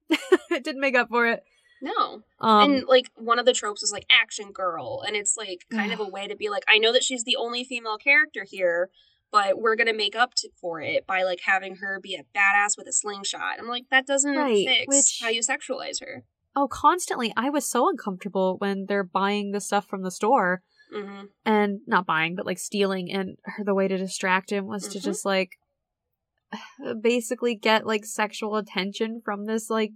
[0.49, 1.43] didn't make up for it.
[1.81, 2.21] No.
[2.39, 5.91] Um, and like one of the tropes is like action girl and it's like kind
[5.93, 8.89] of a way to be like i know that she's the only female character here
[9.31, 12.77] but we're gonna make up to, for it by like having her be a badass
[12.77, 16.23] with a slingshot i'm like that doesn't Right, fix which- how you sexualize her
[16.55, 17.31] oh, constantly.
[17.37, 20.61] I was so uncomfortable when they're buying the stuff from the store
[20.91, 23.11] hmm and not buying, but like stealing.
[23.11, 25.03] And her, the way to distract him was to Mhm.
[25.03, 25.51] just like
[27.01, 29.91] basically get like sexual attention from this like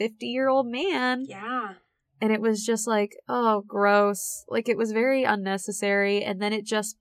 [0.00, 1.26] 50 year old man.
[1.28, 1.74] yeah
[2.22, 4.44] And it was just like, oh, gross.
[4.48, 6.24] Like it was very unnecessary.
[6.24, 6.96] And then it just,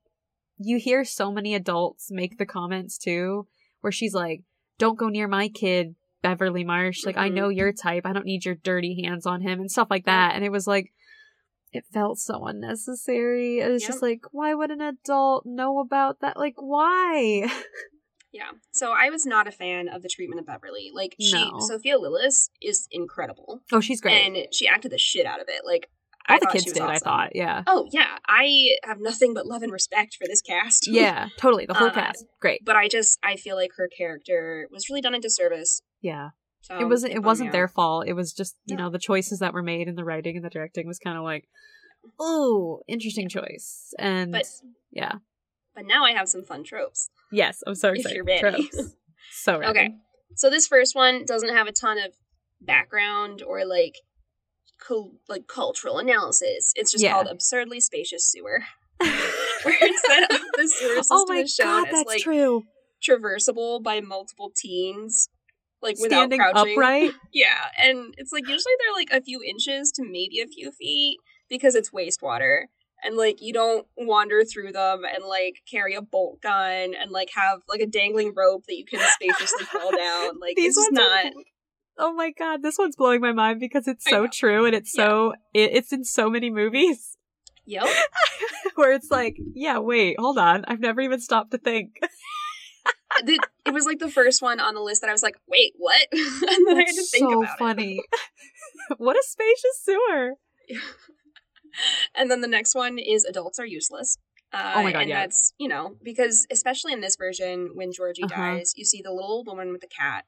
[0.58, 3.48] you hear so many adults make the comments too,
[3.80, 4.42] where she's like,
[4.78, 7.06] don't go near my kid, Beverly Marsh.
[7.06, 7.34] Like, I Mhm.
[7.34, 8.06] know your type.
[8.06, 10.36] I don't need your dirty hands on him and stuff like that.
[10.36, 10.92] And it was like,
[11.72, 13.60] it felt so unnecessary.
[13.60, 16.36] It was just like, why would an adult know about that?
[16.38, 17.48] Like, why?
[18.32, 18.52] Yeah.
[18.72, 20.92] So I was not a fan of the treatment of Beverly.
[20.94, 21.60] Like she No.
[21.60, 23.62] Sophia Lillis is incredible.
[23.72, 24.26] Oh, she's great.
[24.26, 25.62] And she acted the shit out of it.
[25.66, 25.90] Like
[26.28, 27.36] All I the thought kids did, I thought.
[27.36, 27.64] Yeah.
[27.66, 28.18] Oh yeah.
[28.28, 30.88] I have nothing but love and respect for this cast.
[30.88, 31.66] Yeah, totally.
[31.66, 32.26] The whole Uh, cast.
[32.40, 32.64] Great.
[32.64, 35.82] but I just I feel like her character was really done a disservice.
[36.02, 36.30] Yeah.
[36.62, 38.08] So it wasn't it wasn't their fault.
[38.08, 38.84] It was just, you No.
[38.84, 41.24] know, the choices that were made in the writing and the directing was kind of
[41.24, 41.48] like,
[42.20, 44.46] "Oh, interesting choice." And But
[44.92, 45.14] yeah.
[45.74, 47.10] but now I have some fun tropes.
[47.32, 48.22] Yes, I'm so excited.
[48.40, 48.94] Tropes.
[49.32, 49.70] So ready.
[49.72, 49.90] Okay.
[50.36, 52.14] So this first one doesn't have a ton of
[52.60, 53.96] background or like
[54.86, 56.74] cul- like cultural analysis.
[56.76, 57.14] It's just Yeah.
[57.14, 58.64] called absurdly spacious sewer.
[59.00, 59.78] Where
[60.08, 62.64] set up the sewer oh system oh my is shown god, as that's like true.
[63.08, 65.30] traversable by multiple teens.
[65.82, 66.74] Like without Standing crouching.
[66.74, 67.12] upright.
[67.34, 71.20] Yeah, and it's like usually they're like a few inches to maybe a few feet
[71.50, 72.64] because it's wastewater.
[73.04, 77.30] And like you don't wander through them and like carry a bolt gun and like
[77.36, 80.40] have like a dangling rope that you can spaciously fall down.
[80.40, 81.34] Like These it's ones are not.
[81.98, 85.06] Oh my god, this one's blowing my mind because it's so true and it's Yeah.
[85.08, 87.18] so it, it's in so many movies
[87.66, 87.86] Yep.
[88.76, 92.00] where it's like, yeah, wait, hold on, I've never even stopped to think.
[93.26, 95.74] The- it was like the first one on the list that I was like, wait,
[95.78, 96.08] what?
[96.12, 98.02] and then I had to That's think so about funny.
[98.98, 100.34] what a spacious sewer.
[102.16, 104.18] And then the next one is adults are useless.
[104.52, 105.22] Uh, Oh my God, And yeah.
[105.22, 108.36] that's you know because especially in this version when Georgie Uh-huh.
[108.36, 110.26] dies, you see the little old woman with the cat,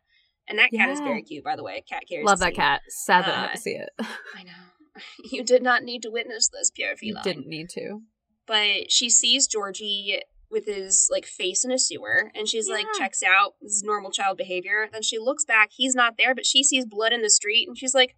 [0.47, 1.83] and that cat is very cute by the way.
[1.89, 2.25] Cat cares.
[2.25, 2.81] Love that cat.
[2.87, 3.89] Sad that I have Uh, to see it.
[3.99, 4.51] I know.
[5.31, 7.23] You did not need to witness this, pure You feline.
[7.23, 8.01] didn't need to.
[8.45, 10.19] But she sees Georgie
[10.49, 14.11] with his like face in a sewer, and she's like checks out this is normal
[14.11, 14.89] child behavior.
[14.91, 17.77] Then she looks back, he's not there, but she sees blood in the street, and
[17.77, 18.15] she's like,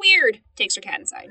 [0.00, 0.40] weird.
[0.56, 1.28] Takes her cat inside.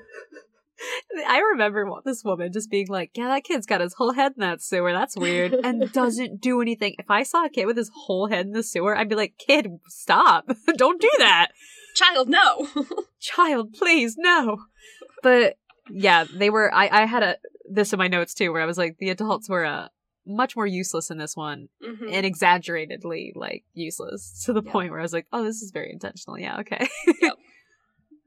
[1.27, 4.41] I remember this woman just being like, "Yeah, that kid's got his whole head in
[4.41, 4.91] that sewer.
[4.91, 6.95] That's weird," and doesn't do anything.
[6.99, 9.35] If I saw a kid with his whole head in the sewer, I'd be like,
[9.37, 10.45] "Kid, stop!
[10.77, 11.49] Don't do that,
[11.95, 12.67] Child, no.
[13.19, 14.57] child, please, no."
[15.21, 15.57] But
[15.89, 16.73] yeah, they were.
[16.73, 17.37] I I had a
[17.69, 19.87] this in my notes too, where I was like, the adults were uh,
[20.25, 22.11] much more useless in this one, Mhm.
[22.11, 24.71] and exaggeratedly like useless to the Yeah.
[24.71, 26.87] point where I was like, "Oh, this is very intentional." Yeah, okay.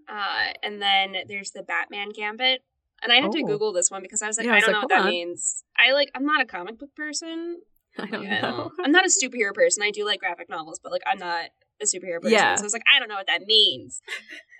[0.09, 2.63] Uh, and then there's the Batman Gambit.
[3.03, 3.47] And I had to Oh.
[3.47, 4.89] Google this one because I was like, Yeah, I I was don't like, know what
[4.91, 5.11] that on.
[5.11, 5.65] means.
[5.77, 7.61] I like, I'm not a comic book person.
[7.99, 8.71] I don't Yeah, know.
[8.83, 9.83] I'm not a superhero person.
[9.83, 11.47] I do like graphic novels, but like, I'm not
[11.81, 12.33] a superhero person.
[12.39, 12.57] Yeah.
[12.57, 14.01] So I was like, I don't know what that means.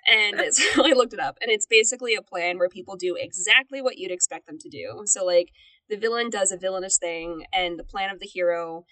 [0.07, 3.81] And so I looked it up, and it's basically a plan where people do exactly
[3.83, 5.03] what you'd expect them to do.
[5.07, 5.51] So, like,
[5.89, 8.85] the villain does a villainous thing, and the plan of the hero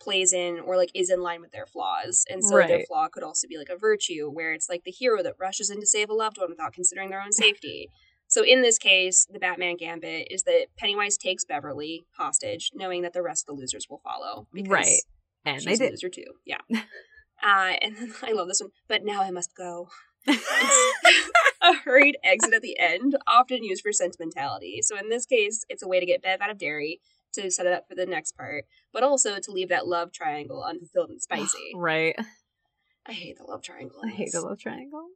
[0.00, 2.24] plays in or like is in line with their flaws.
[2.28, 5.22] And so their flaw could also be like a virtue, where it's like the hero
[5.22, 7.88] that rushes in to save a loved one without considering their own safety.
[8.28, 13.12] So in this case, the Batman gambit is that Pennywise takes Beverly hostage, knowing that
[13.12, 14.46] the rest of the losers will follow.
[14.52, 15.00] Because Right.
[15.44, 15.90] And they she's a did.
[15.92, 16.34] loser too.
[16.44, 16.58] Yeah.
[17.42, 18.68] Uh, and then I love this one.
[18.86, 19.88] But now I must go.
[21.62, 24.80] A hurried exit at the end, often used for sentimentality.
[24.82, 27.00] So in this case, it's a way to get Bev out of Derry
[27.34, 30.62] to set it up for the next part, but also to leave that love triangle
[30.62, 31.72] unfulfilled and spicy.
[31.74, 32.16] right.
[33.06, 33.98] I hate the love triangle.
[34.04, 35.06] I hate the love triangle.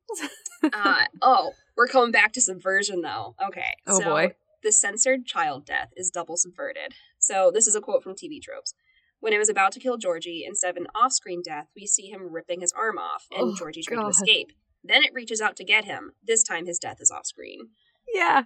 [0.73, 3.35] uh, oh, we're coming back to subversion though.
[3.47, 3.75] Okay.
[3.87, 4.35] Oh, so boy.
[4.63, 6.95] The censored child death is double subverted.
[7.19, 8.75] So this is a quote from TV tropes.
[9.21, 12.33] When it was about to kill Georgie, instead of an off-screen death, we see him
[12.33, 14.53] ripping his arm off, and Oh, Georgie's trying to escape.
[14.83, 16.13] Then it reaches out to get him.
[16.27, 17.69] This time, his death is off-screen.
[18.13, 18.45] yeah.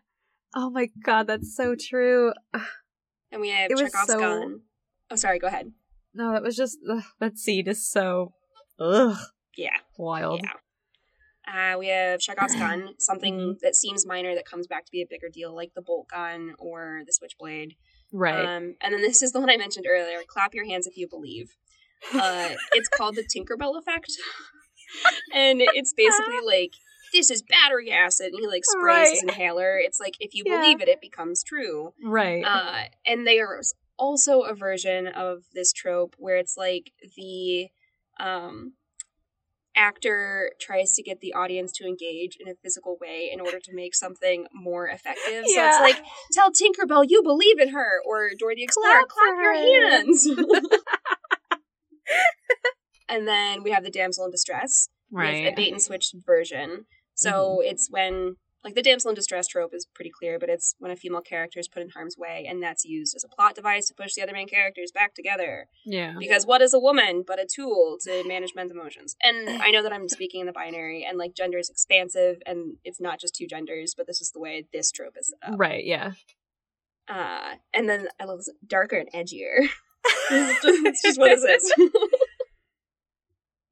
[0.55, 2.33] Oh my god, that's so true.
[3.31, 4.61] And we have It Chekhov's so- gun.
[5.11, 5.39] Oh, sorry.
[5.39, 5.72] Go ahead.
[6.14, 8.33] No, that was just ugh, that scene is so
[8.81, 9.16] ugh
[9.57, 9.76] Yeah.
[9.97, 10.41] wild.
[10.45, 10.53] Yeah.
[11.74, 13.53] Uh, we have Chekhov's gun, something Mm-hmm.
[13.62, 16.55] that seems minor that comes back to be a bigger deal, like the bolt gun
[16.59, 17.74] or the switchblade.
[18.12, 18.45] Right.
[18.45, 20.18] Um, and then this is the one I mentioned earlier.
[20.26, 21.55] Clap your hands if you believe.
[22.14, 24.12] Uh, it's called the Tinkerbell effect,
[25.35, 26.72] and it's basically like
[27.13, 29.79] this is battery acid, and he like sprays his inhaler.
[29.79, 30.61] It's like if you Yeah.
[30.61, 31.93] believe it, it becomes true.
[32.05, 32.45] right.
[32.45, 37.69] Uh, and there's also a version of this trope where it's like the
[38.21, 38.75] um,
[39.77, 43.73] actor tries to get the audience to engage in a physical way in order to
[43.75, 45.45] make something more effective.
[45.47, 46.03] So it's like,
[46.33, 50.27] tell Tinkerbell you believe in her, or Dora the Explorer, Clap clap, your her." hands.
[53.09, 56.85] and then we have the damsel in distress with a bait and switch version.
[57.19, 60.91] So it's when like the damsel in distress trope is pretty clear, but it's when
[60.91, 63.87] a female character is put in harm's way, and that's used as a plot device
[63.87, 65.66] to push the other main characters back together.
[65.85, 66.14] yeah.
[66.19, 69.16] Because what is a woman but a tool to manage men's emotions?
[69.23, 72.77] And I know that I'm speaking in the binary, and like gender is expansive, and
[72.85, 75.59] it's not just two genders, but this is the way this trope is set up.
[75.59, 76.12] Right, yeah.
[77.09, 79.69] Uh, and then I love this darker and edgier.
[80.31, 81.73] It's just, what it is.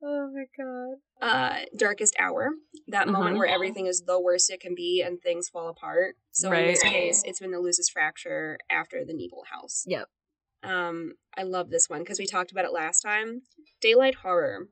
[0.03, 0.97] oh my god.
[1.23, 2.51] uh, darkest hour,
[2.89, 3.39] that moment Uh-huh.
[3.41, 6.17] where everything is the worst it can be and things fall apart.
[6.33, 6.93] So in this Right.
[6.93, 9.85] case, it's when the loses fracture after the Neibolt house.
[9.87, 10.09] Yep.
[10.63, 13.43] Um, I love this one because we talked about it last time.
[13.81, 14.69] Daylight horror.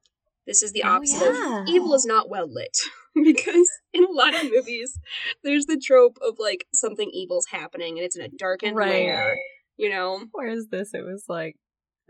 [0.47, 1.63] This is the Oh, opposite yeah.
[1.63, 2.77] of evil is not well lit
[3.15, 4.99] because in a lot of movies,
[5.43, 8.91] there's the trope of like something evil's happening and it's in a darkened Right.
[8.91, 9.37] lair.
[9.79, 11.57] You know, Whereas this, it was like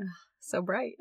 [0.00, 0.06] ugh,
[0.40, 0.96] so bright.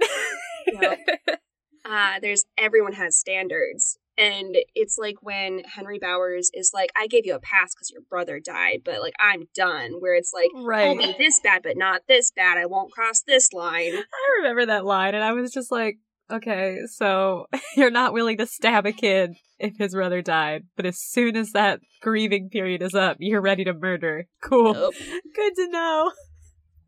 [0.72, 0.99] Yep.
[1.86, 3.97] uh, there's everyone has standards.
[4.15, 8.03] And it's like when Henry Bowers is like, I gave you a pass because your
[8.07, 9.93] brother died, but like, I'm done.
[9.99, 10.95] Where it's like, right.
[10.95, 12.59] be this bad, but not this bad.
[12.59, 13.93] I won't cross this line.
[13.95, 15.97] I remember that line, and I was just like,
[16.31, 20.99] okay, so you're not willing to stab a kid if his brother died, but as
[20.99, 24.27] soon as that grieving period is up, you're ready to murder.
[24.43, 24.73] Cool.
[24.73, 24.93] Nope.
[25.36, 26.11] Good to know.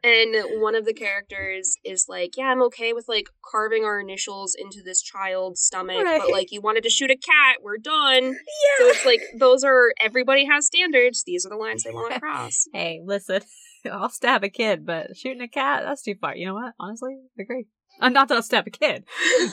[0.06, 4.56] And one of the characters is like, Yeah, I'm okay with like carving our initials
[4.56, 6.22] into this child's stomach, Right.
[6.22, 8.24] but like, you wanted to shoot a cat, we're done.
[8.24, 8.36] Yeah.
[8.78, 11.24] So it's like, those are, everybody has standards.
[11.26, 12.68] These are the lines they want to cross.
[12.74, 13.42] hey, listen,
[13.92, 16.36] I'll stab a kid, but shooting a cat, that's too far.
[16.36, 16.74] You know what?
[16.80, 17.66] Honestly, I agree.
[18.00, 19.06] Uh, not that I'll stab a kid.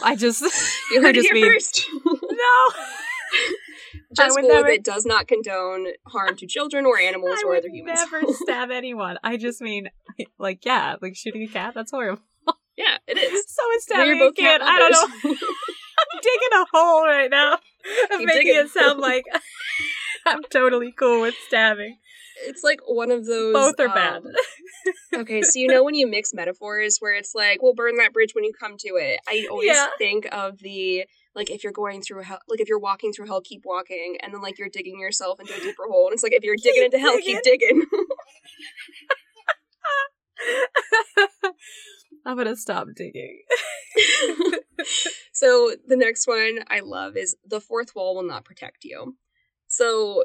[0.04, 0.42] I just,
[0.92, 1.86] You heard it just here mean, first.
[2.04, 2.82] no.
[4.16, 7.68] Just School never- it does not condone harm to children or animals I or other
[7.68, 8.00] humans.
[8.10, 9.18] never stab anyone.
[9.22, 9.88] I just mean,
[10.38, 12.22] like, yeah, like shooting a cat, that's horrible.
[12.76, 13.44] yeah, it is.
[13.48, 14.92] So is We're stabbing a cat I don't
[15.24, 15.30] know.
[16.14, 17.58] I'm digging a hole right now.
[18.10, 19.24] I'm making it sound like
[20.26, 21.98] I'm totally cool with stabbing.
[22.44, 23.52] it's like one of those.
[23.52, 24.22] Both are um, bad.
[25.14, 28.34] okay, so you know when you mix metaphors where it's like, we'll burn that bridge
[28.34, 29.20] when you come to it.
[29.28, 29.88] I always Yeah.
[29.98, 31.04] think of the
[31.34, 34.34] like if you're going through hell, like if you're walking through hell, keep walking, and
[34.34, 36.82] then like you're digging yourself into a deeper hole, and it's like if you're digging
[36.82, 37.84] Keep into hell, keep digging.
[42.26, 43.42] I'm gonna stop digging.
[45.32, 49.16] so the next one I love is the fourth wall will not protect you.
[49.68, 50.24] So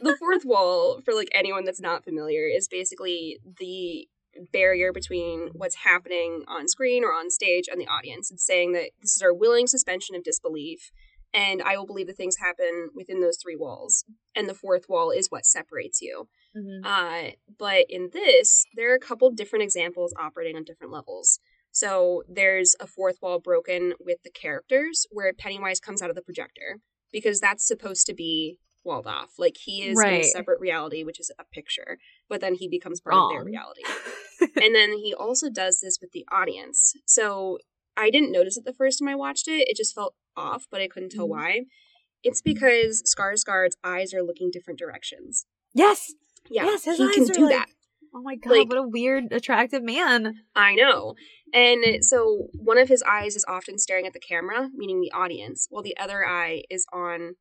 [0.00, 4.08] the fourth wall, for like anyone that's not familiar, is basically the
[4.52, 8.30] barrier between what's happening on screen or on stage and the audience.
[8.30, 10.90] It's saying that this is our willing suspension of disbelief,
[11.32, 14.04] and I will believe the things happen within those three walls.
[14.36, 16.28] And the fourth wall is what separates you.
[16.56, 16.84] Mm-hmm.
[16.84, 21.40] Uh, but in this, there are a couple different examples operating on different levels.
[21.72, 26.22] So there's a fourth wall broken with the characters where Pennywise comes out of the
[26.22, 26.78] projector
[27.12, 29.32] because that's supposed to be walled off.
[29.38, 33.00] Like he is in a separate reality, which is a picture, but then he becomes
[33.00, 33.82] part of their reality.
[34.40, 36.94] and then he also does this with the audience.
[37.06, 37.58] So
[37.96, 39.68] I didn't notice it the first time I watched it.
[39.68, 41.30] It just felt off, but I couldn't tell Mhm.
[41.30, 41.60] why.
[42.22, 45.46] It's because Skarsgård's eyes are looking different directions.
[45.74, 46.12] yes.
[46.50, 47.68] Yeah, Yes, his he eyes can are do like- that.
[48.14, 50.42] Oh my god, Like- what a weird, attractive man.
[50.54, 51.14] I know.
[51.54, 55.66] And so one of his eyes is often staring at the camera, meaning the audience,
[55.70, 57.36] while the other eye is on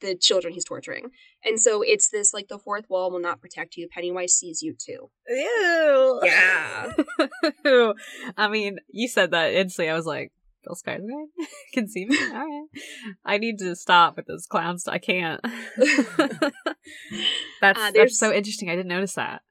[0.00, 1.10] the children he's torturing.
[1.44, 3.88] And so it's this like the fourth wall will not protect you.
[3.88, 5.10] Pennywise sees you too.
[5.28, 6.03] Ew.
[6.24, 6.92] Yeah.
[8.36, 9.90] I mean, you said that instantly.
[9.90, 10.32] I was like,
[10.64, 11.26] Bill Skarsgård
[11.74, 12.16] can see me.
[12.18, 12.66] All right,
[13.24, 14.94] I need to stop with those clown stuff.
[14.94, 15.40] I can't.
[17.60, 18.70] that's Uh, that's so interesting.
[18.70, 19.42] I didn't notice that.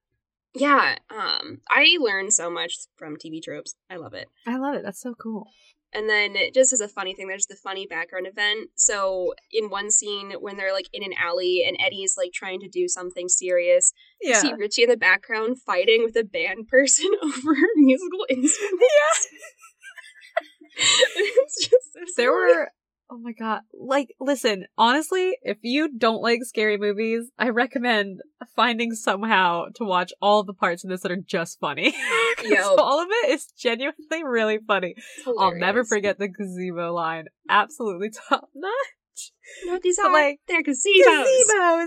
[0.55, 0.97] Yeah.
[1.09, 3.75] Um I learned so much from TV tropes.
[3.89, 4.27] I love it.
[4.45, 4.83] I love it.
[4.83, 5.47] That's so cool.
[5.93, 8.69] And then just as a funny thing, there's the funny background event.
[8.75, 12.67] So in one scene when they're like in an alley and Eddie's like trying to
[12.67, 14.39] do something serious, you Yeah.
[14.41, 18.57] see Richie in the background fighting with a band person over musical instruments.
[18.81, 19.37] yeah.
[21.15, 22.69] it's just so There were.
[23.09, 23.61] Oh my god!
[23.73, 24.65] Like, listen.
[24.77, 28.21] Honestly, if you don't like scary movies, I recommend
[28.55, 31.93] finding somehow to watch all the parts of this that are just funny.
[32.43, 32.77] Yup.
[32.79, 34.95] all of it is genuinely really funny.
[35.37, 37.25] I'll never forget the gazebo line.
[37.49, 39.31] Absolutely top notch.
[39.65, 41.05] No, these are like, they're gazebos.
[41.05, 41.85] Gazebos.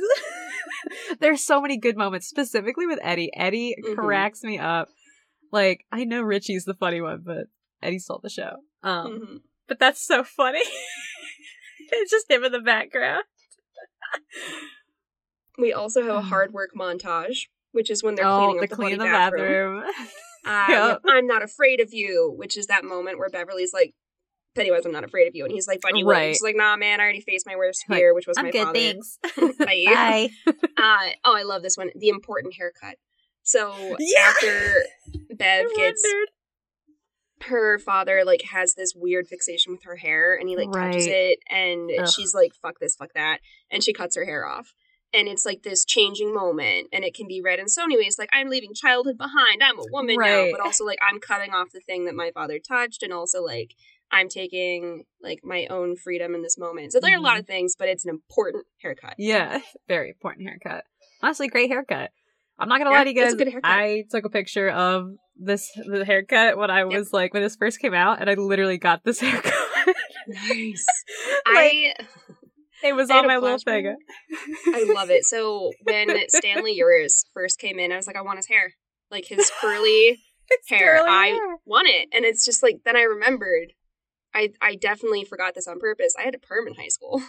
[1.18, 3.30] There's so many good moments, specifically with Eddie.
[3.34, 3.96] Eddie Mhm.
[3.96, 4.88] cracks me up.
[5.50, 7.46] Like, I know Richie's the funny one, but
[7.82, 8.58] Eddie stole the show.
[8.84, 9.40] Um, Mhm.
[9.68, 10.60] But that's so funny.
[11.90, 13.24] it's just him in the background.
[15.58, 16.28] We also have a Mm.
[16.28, 19.80] hard work montage, which is when they're oh, cleaning the up the clean the bathroom.
[19.80, 19.94] bathroom.
[20.44, 21.00] Uh, Yep.
[21.08, 23.94] I'm not afraid of you, which is that moment where Beverly's like,
[24.54, 25.44] Pennywise, I'm not afraid of you.
[25.44, 26.04] And he's like, will.
[26.06, 26.34] Right.
[26.34, 28.50] She's like, nah, man, I already faced my worst Like, fear, which was I'm my
[28.52, 28.78] good, father.
[28.78, 29.18] thanks.
[29.58, 29.82] Bye.
[29.86, 30.30] Bye.
[30.78, 31.90] Uh, oh, I love this one.
[31.96, 32.96] The important haircut.
[33.42, 34.20] So Yeah.
[34.28, 34.84] after
[35.30, 36.28] Bev I gets wondered.
[37.42, 41.38] Her father like has this weird fixation with her hair and he like touches it
[41.50, 42.08] and Ugh.
[42.08, 43.38] she's like fuck this fuck that
[43.70, 44.72] and she cuts her hair off
[45.12, 48.18] and it's like this changing moment and it can be read in so many ways
[48.18, 50.46] like i'm leaving childhood behind i'm a woman Right.
[50.46, 53.42] now but also like i'm cutting off the thing that my father touched and also
[53.42, 53.74] like
[54.10, 57.40] i'm taking like my own freedom in this moment so there are a lot mm-hmm.
[57.40, 59.58] of things but it's an important haircut Yeah,
[59.88, 60.84] very important haircut.
[61.22, 62.10] Honestly, great haircut.
[62.58, 63.32] I'm not gonna Yeah, lie to you guys.
[63.34, 63.70] a good haircut.
[63.70, 67.80] I took a picture of this the haircut when I was like when this first
[67.80, 69.54] came out, and I literally got this haircut.
[70.28, 70.84] nice
[71.46, 71.94] Like, i
[72.82, 73.96] it was I on my little thing.
[74.74, 78.38] i love it so when stanley Uris first came in i was like i want
[78.38, 78.72] his hair
[79.10, 80.18] like his curly
[80.68, 80.98] hair.
[80.98, 81.56] curly I hair.
[81.64, 82.08] want it.
[82.12, 83.72] And it's just like then I remembered
[84.34, 86.14] I I definitely forgot this on purpose.
[86.18, 87.22] I had a perm in high school.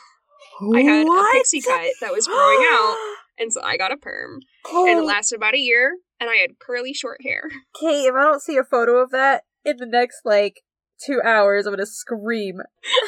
[0.74, 2.95] I had a pixie cut that was growing out,
[3.39, 4.39] and so I got a perm.
[4.72, 5.03] And it oh.
[5.03, 7.43] lasted about a year, and I had curly short hair.
[7.80, 10.61] Kate, if I don't see a photo of that in the next like
[11.05, 12.59] two hours, I'm gonna scream.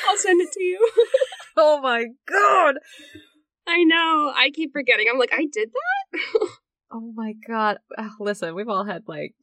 [0.08, 0.92] I'll send it to you.
[1.62, 2.76] Oh my god!
[3.68, 4.32] I know.
[4.34, 5.08] I keep forgetting.
[5.12, 6.50] I'm like, I did that?
[6.92, 7.78] Oh my god!
[7.98, 9.36] Ugh, listen, we've all had like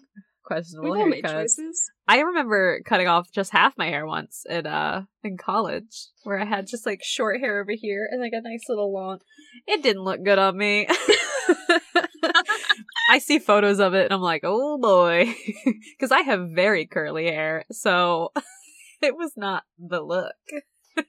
[0.44, 1.80] questionable We've all made choices.
[2.08, 6.44] I remember cutting off just half my hair once in uh in college, where I
[6.44, 9.18] had just like short hair over here and like a nice little long.
[9.66, 10.88] It didn't look good on me.
[13.08, 15.34] I see photos of it and I'm like, oh boy,
[15.96, 18.32] because I have very curly hair, so
[19.02, 20.34] it was not the look.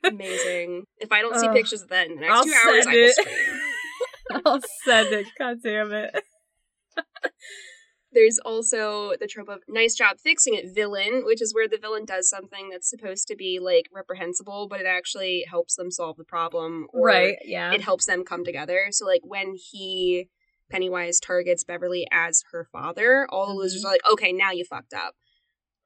[0.04, 0.84] Amazing.
[0.98, 1.56] If I don't see Ugh.
[1.56, 3.60] pictures of that in the next I'll two hours, I will scream.
[4.46, 5.28] I'll send it.
[5.40, 6.24] God damn it.
[8.12, 12.06] There's also the trope of nice job fixing it villain, which is where the villain
[12.06, 16.24] does something that's supposed to be like reprehensible, but it actually helps them solve the
[16.24, 16.88] problem.
[16.94, 17.38] Right?
[17.46, 17.72] Yeah.
[17.74, 18.88] It helps them come together.
[18.92, 20.30] So like when he
[20.70, 23.88] Pennywise targets Beverly as her father, all the losers Mhm.
[23.88, 25.16] are like, okay, now you fucked up.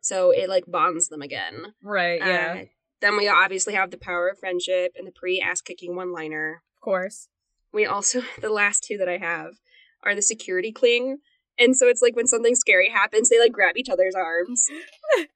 [0.01, 1.73] So it like bonds them again.
[1.83, 2.19] right.
[2.19, 2.57] Yeah.
[2.61, 2.65] Uh,
[3.01, 6.63] then we obviously have the power of friendship and the pre ass kicking one liner.
[6.77, 7.27] of course.
[7.73, 9.53] We also the last two that I have
[10.03, 11.17] are the security cling.
[11.59, 14.65] And so it's like when something scary happens, they like grab each other's arms.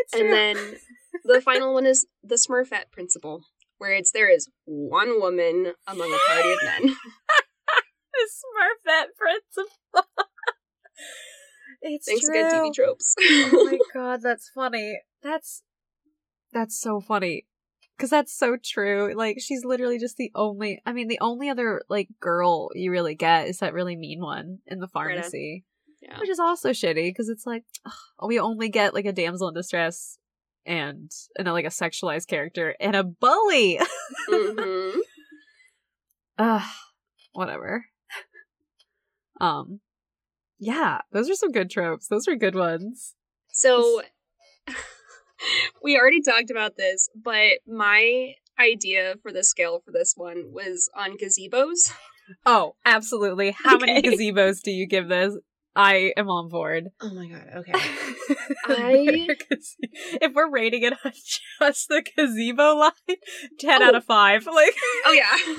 [0.00, 0.76] It's And then
[1.24, 3.42] the final one is the Smurfette principle,
[3.78, 6.96] where it's there is one woman among a party of men.
[8.18, 9.70] the Smurfette principle.
[11.82, 12.38] it's Thanks true.
[12.38, 13.14] again, TV tropes.
[13.20, 15.00] oh my god, that's funny.
[15.22, 15.62] That's
[16.52, 17.46] that's so funny.
[17.98, 19.12] Cause that's so true.
[19.16, 23.16] Like she's literally just the only I mean, the only other like girl you really
[23.16, 25.64] get is that really mean one in the pharmacy.
[26.00, 26.18] yeah.
[26.20, 27.92] Which is also shitty because it's like ugh,
[28.28, 30.16] we only get like a damsel in distress
[30.64, 33.80] and and like a sexualized character and a bully.
[34.28, 35.00] hmm
[36.38, 36.62] Ugh,
[37.32, 37.84] whatever.
[39.40, 39.80] Um,
[40.58, 42.08] yeah, those are some good tropes.
[42.08, 43.14] Those are good ones.
[43.52, 44.02] So
[45.82, 50.90] we already talked about this, but my idea for the scale for this one was
[50.96, 51.92] on gazebos.
[52.44, 53.52] Oh, absolutely.
[53.64, 54.10] How many Okay.
[54.16, 55.36] gazebos do you give this?
[55.76, 56.88] I am on board.
[57.00, 57.72] Oh my god, okay.
[58.66, 59.28] I...
[60.20, 61.12] if we're rating it on
[61.60, 62.90] just the gazebo line,
[63.60, 63.98] 10 out Oh.
[63.98, 64.46] of 5.
[64.46, 64.74] Like,
[65.06, 65.54] Oh yeah.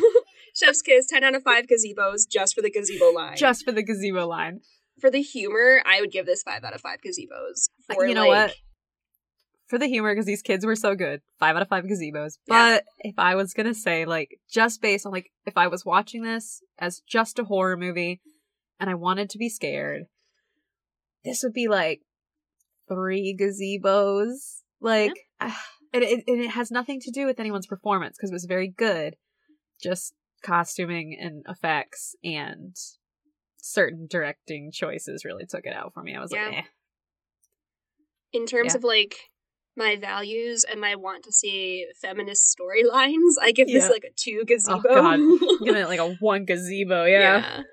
[0.56, 3.36] Chef's kiss, 10 out of 5 gazebos just for the gazebo line.
[3.38, 4.62] just for the gazebo line.
[5.00, 7.70] for the humor, I would give this 5 out of 5 gazebos.
[7.94, 8.56] For You know like, what?
[9.68, 11.22] For the humor, because these kids were so good.
[11.40, 12.40] 5 out of 5 gazebos.
[12.48, 12.80] Yeah.
[12.80, 15.86] But if I was going to say, like, just based on, like, if I was
[15.86, 18.20] watching this as just a horror movie
[18.80, 20.04] and I wanted to be scared,
[21.24, 22.02] this would be like
[22.88, 24.62] three gazebos.
[24.82, 25.62] Like, ah,
[25.94, 28.68] and it, and it has nothing to do with anyone's performance because it was very
[28.68, 29.16] good.
[29.82, 30.14] Just
[30.44, 32.76] costuming and effects and
[33.58, 36.16] certain directing choices really took it out for me.
[36.16, 36.46] I was Yeah.
[36.48, 36.64] like, eh.
[38.32, 38.78] in terms Yeah.
[38.78, 39.16] of like
[39.76, 44.44] my values and my want to see feminist storylines, I give this like a 2
[44.46, 44.80] gazebo.
[44.80, 45.06] Oh, God.
[45.14, 47.20] I'm giving it like a one gazebo, yeah.
[47.40, 47.64] Yeah.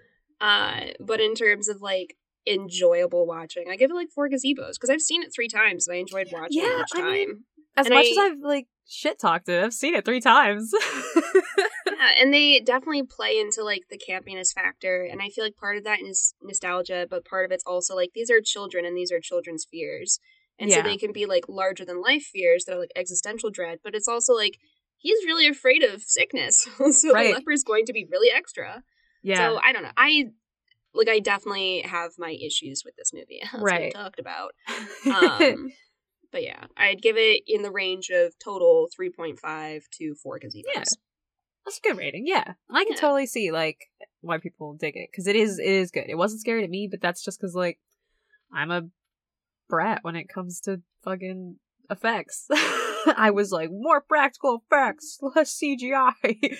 [0.41, 4.91] Uh, but in terms of like enjoyable watching, I give it like four gazebos because
[4.91, 7.13] I've seen it three times and I enjoyed watching Yeah, it each I time.
[7.13, 7.45] mean-
[7.77, 10.73] As And much I- as I've like shit talked it, I've seen it three times.
[12.07, 15.77] yeah, and they definitely play into like the campiness factor, and I feel like part
[15.77, 19.13] of that is nostalgia, but part of it's also like these are children and these
[19.13, 20.19] are children's fears,
[20.59, 23.79] and so they can be like larger than life fears that are like existential dread,
[23.85, 24.59] but it's also like
[24.97, 27.35] he's really afraid of sickness, so Right.
[27.45, 28.83] the is going to be really extra.
[29.23, 29.37] yeah.
[29.51, 29.93] So I don't know.
[29.97, 30.27] I
[30.95, 33.95] like I definitely have my issues with this movie, we Right.
[33.95, 34.53] talked about.
[35.07, 35.69] Um,
[36.33, 40.39] but yeah, I'd give it in the range of total three point five to four
[40.39, 40.63] gazebos.
[40.75, 40.83] Yeah.
[41.67, 42.27] That's a good rating.
[42.27, 42.55] Yeah.
[42.71, 43.01] I can Yeah.
[43.01, 43.91] totally see like
[44.21, 46.07] why people dig it cuz it is it is good.
[46.09, 47.81] It wasn't scary to me, but that's just cuz like
[48.53, 48.89] I'm a
[49.69, 51.59] brat when it comes to fucking
[51.91, 52.47] effects.
[53.07, 56.13] I was like more practical effects, less CGI.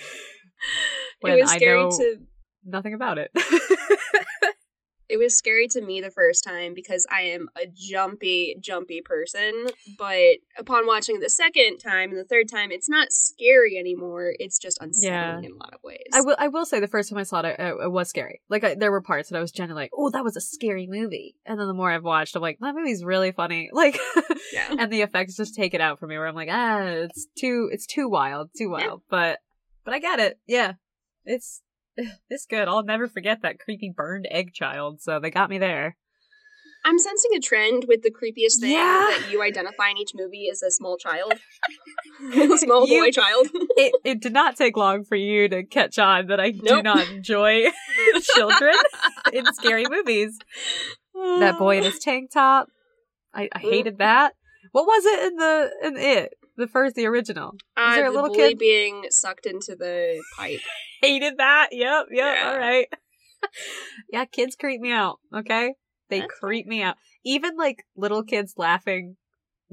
[1.21, 2.17] when it was I scary know to
[2.65, 3.31] nothing about it.
[5.09, 9.67] it was scary to me the first time because I am a jumpy, jumpy person.
[9.97, 14.33] But upon watching it the second time and the third time, it's not scary anymore.
[14.39, 16.07] It's just unsettling in a lot of ways.
[16.13, 16.35] I will.
[16.39, 18.41] I will say the first time I saw it, it, it was scary.
[18.49, 20.87] Like I, there were parts that I was genuinely like, "Oh, that was a scary
[20.87, 23.97] movie." And then the more I've watched, I'm like, "That movie's really funny." Like,
[24.53, 24.75] Yeah.
[24.79, 26.17] and the effects just take it out for me.
[26.17, 28.87] Where I'm like, "Ah, it's too, it's too wild, too Yeah.
[28.87, 29.39] wild." But,
[29.85, 30.39] but I get it.
[30.47, 30.73] Yeah,
[31.25, 31.61] it's
[32.29, 32.67] it's good.
[32.67, 35.01] I'll never forget that creepy burned egg child.
[35.01, 35.97] So they got me there.
[36.85, 39.07] I'm sensing a trend with the creepiest thing Yeah.
[39.09, 41.33] that you identify in each movie as a small child,
[42.33, 43.47] a small You- boy child.
[43.53, 47.09] It it did not take long for you to catch on that I do not
[47.09, 47.65] enjoy
[48.35, 48.75] children
[49.33, 50.37] in scary movies.
[51.15, 52.67] that boy in his tank top.
[53.33, 54.33] I, I hated that.
[54.71, 57.55] What was it in the in it the first the original?
[57.75, 58.57] Uh, there a the little kid?
[58.57, 60.59] being sucked into the pipe.
[61.01, 61.69] Hated that.
[61.71, 62.07] Yep.
[62.11, 62.35] Yep.
[62.35, 62.49] Yeah.
[62.49, 62.87] All right.
[64.11, 65.19] yeah, kids creep me out.
[65.33, 65.73] Okay,
[66.09, 66.95] they That's creep me out.
[67.23, 69.15] Even like little kids laughing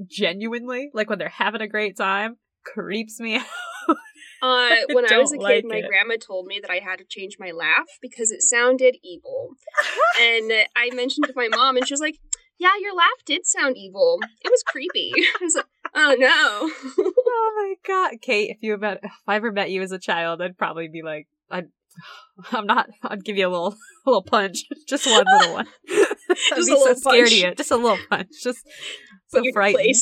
[0.07, 3.35] genuinely, like when they're having a great time, creeps me
[3.89, 3.97] out.
[4.41, 5.87] Uh, when I was a kid, like my it.
[5.87, 9.51] grandma told me that I had to change my laugh because it sounded evil.
[10.21, 12.19] and I mentioned to my mom, and she was like,
[12.59, 14.19] "Yeah, your laugh did sound evil.
[14.43, 15.65] It was creepy." I was like,
[15.95, 18.49] "Oh no." oh my god, Kate!
[18.51, 21.27] If you met, if I ever met you as a child, I'd probably be like,
[21.49, 21.67] I'd,
[22.51, 22.89] I'm not.
[23.03, 23.75] I'd give you a little,
[24.05, 25.67] a little punch, just one little one.
[25.87, 27.31] Just a so little scared punch.
[27.31, 28.59] you, just a little punch, just
[29.27, 29.95] so frightened.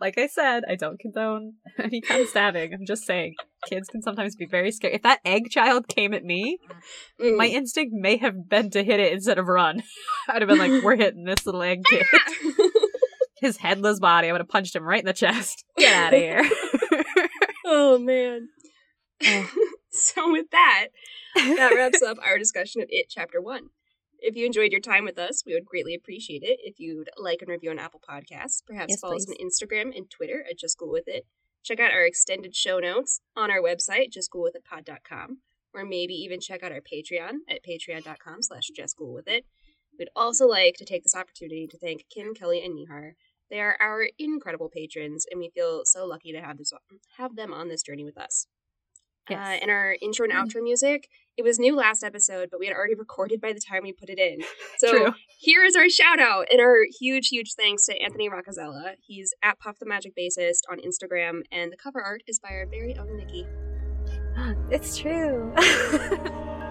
[0.00, 2.72] like I said, I don't condone any kind of stabbing.
[2.72, 3.34] I'm just saying,
[3.68, 4.94] kids can sometimes be very scary.
[4.94, 6.58] If that egg child came at me,
[7.20, 7.36] Mm.
[7.36, 9.82] my instinct may have been to hit it instead of run.
[10.28, 12.04] I'd have been like, "We're hitting this little egg kid."
[13.42, 14.28] His headless body.
[14.28, 15.64] I would have punched him right in the chest.
[15.76, 16.48] Get out of here.
[17.66, 18.48] oh man.
[19.24, 19.50] Oh.
[19.90, 20.88] so with that,
[21.34, 23.70] that wraps up our discussion of It Chapter 1.
[24.20, 27.42] If you enjoyed your time with us, we would greatly appreciate it if you'd like
[27.42, 28.62] and review on Apple Podcasts.
[28.64, 31.26] Perhaps Yes, follow us on Instagram and Twitter at Just Cool With It.
[31.64, 35.38] Check out our extended show notes on our website, justcoolwithitpod.com,
[35.74, 39.42] or maybe even check out our Patreon at patreon.com slash justcoolwithit.
[39.98, 43.12] We'd also like to take this opportunity to thank Kim, Kelly, and Nihar.
[43.52, 46.72] They are our incredible patrons, and we feel so lucky to have this
[47.18, 48.46] have them on this journey with us.
[49.30, 49.58] Uh, Yes.
[49.62, 52.94] and our intro and outro music, it was new last episode, but we had already
[52.98, 54.38] recorded by the time we put it in.
[54.78, 55.14] So True.
[55.38, 58.94] here is our shout out and our huge, huge thanks to Anthony Roccazella.
[59.06, 62.66] He's at Puff the Magic Bassist on Instagram, and the cover art is by our
[62.66, 63.46] very own Nikki.
[64.72, 65.52] It's true.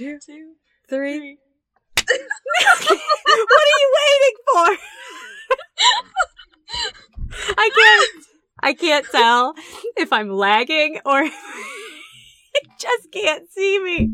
[0.00, 0.54] two, Two,
[0.88, 1.36] three.
[1.98, 4.68] what are you waiting for?
[7.58, 8.24] I can't.
[8.62, 9.54] I can't tell
[9.98, 11.24] if I'm lagging or
[12.78, 14.10] just can't see me.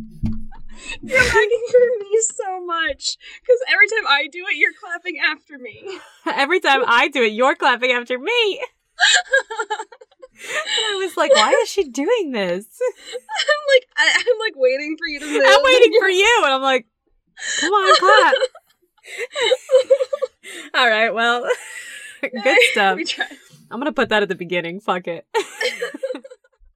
[1.02, 5.56] You're lagging for me so much because every time I do it, you're clapping after
[5.56, 6.00] me.
[6.26, 8.60] Every time I do it, you're clapping after me.
[10.36, 12.66] And I was like, why is she doing this?
[13.14, 15.42] I'm like, I, I'm like waiting for you to move.
[15.46, 16.40] I'm waiting for you.
[16.44, 16.86] And I'm like,
[17.60, 18.34] come on, clap.
[20.74, 21.48] All right, well,
[22.20, 22.96] good stuff.
[22.96, 23.06] We.
[23.70, 24.80] I'm going to put that at the beginning.
[24.80, 25.26] Fuck it.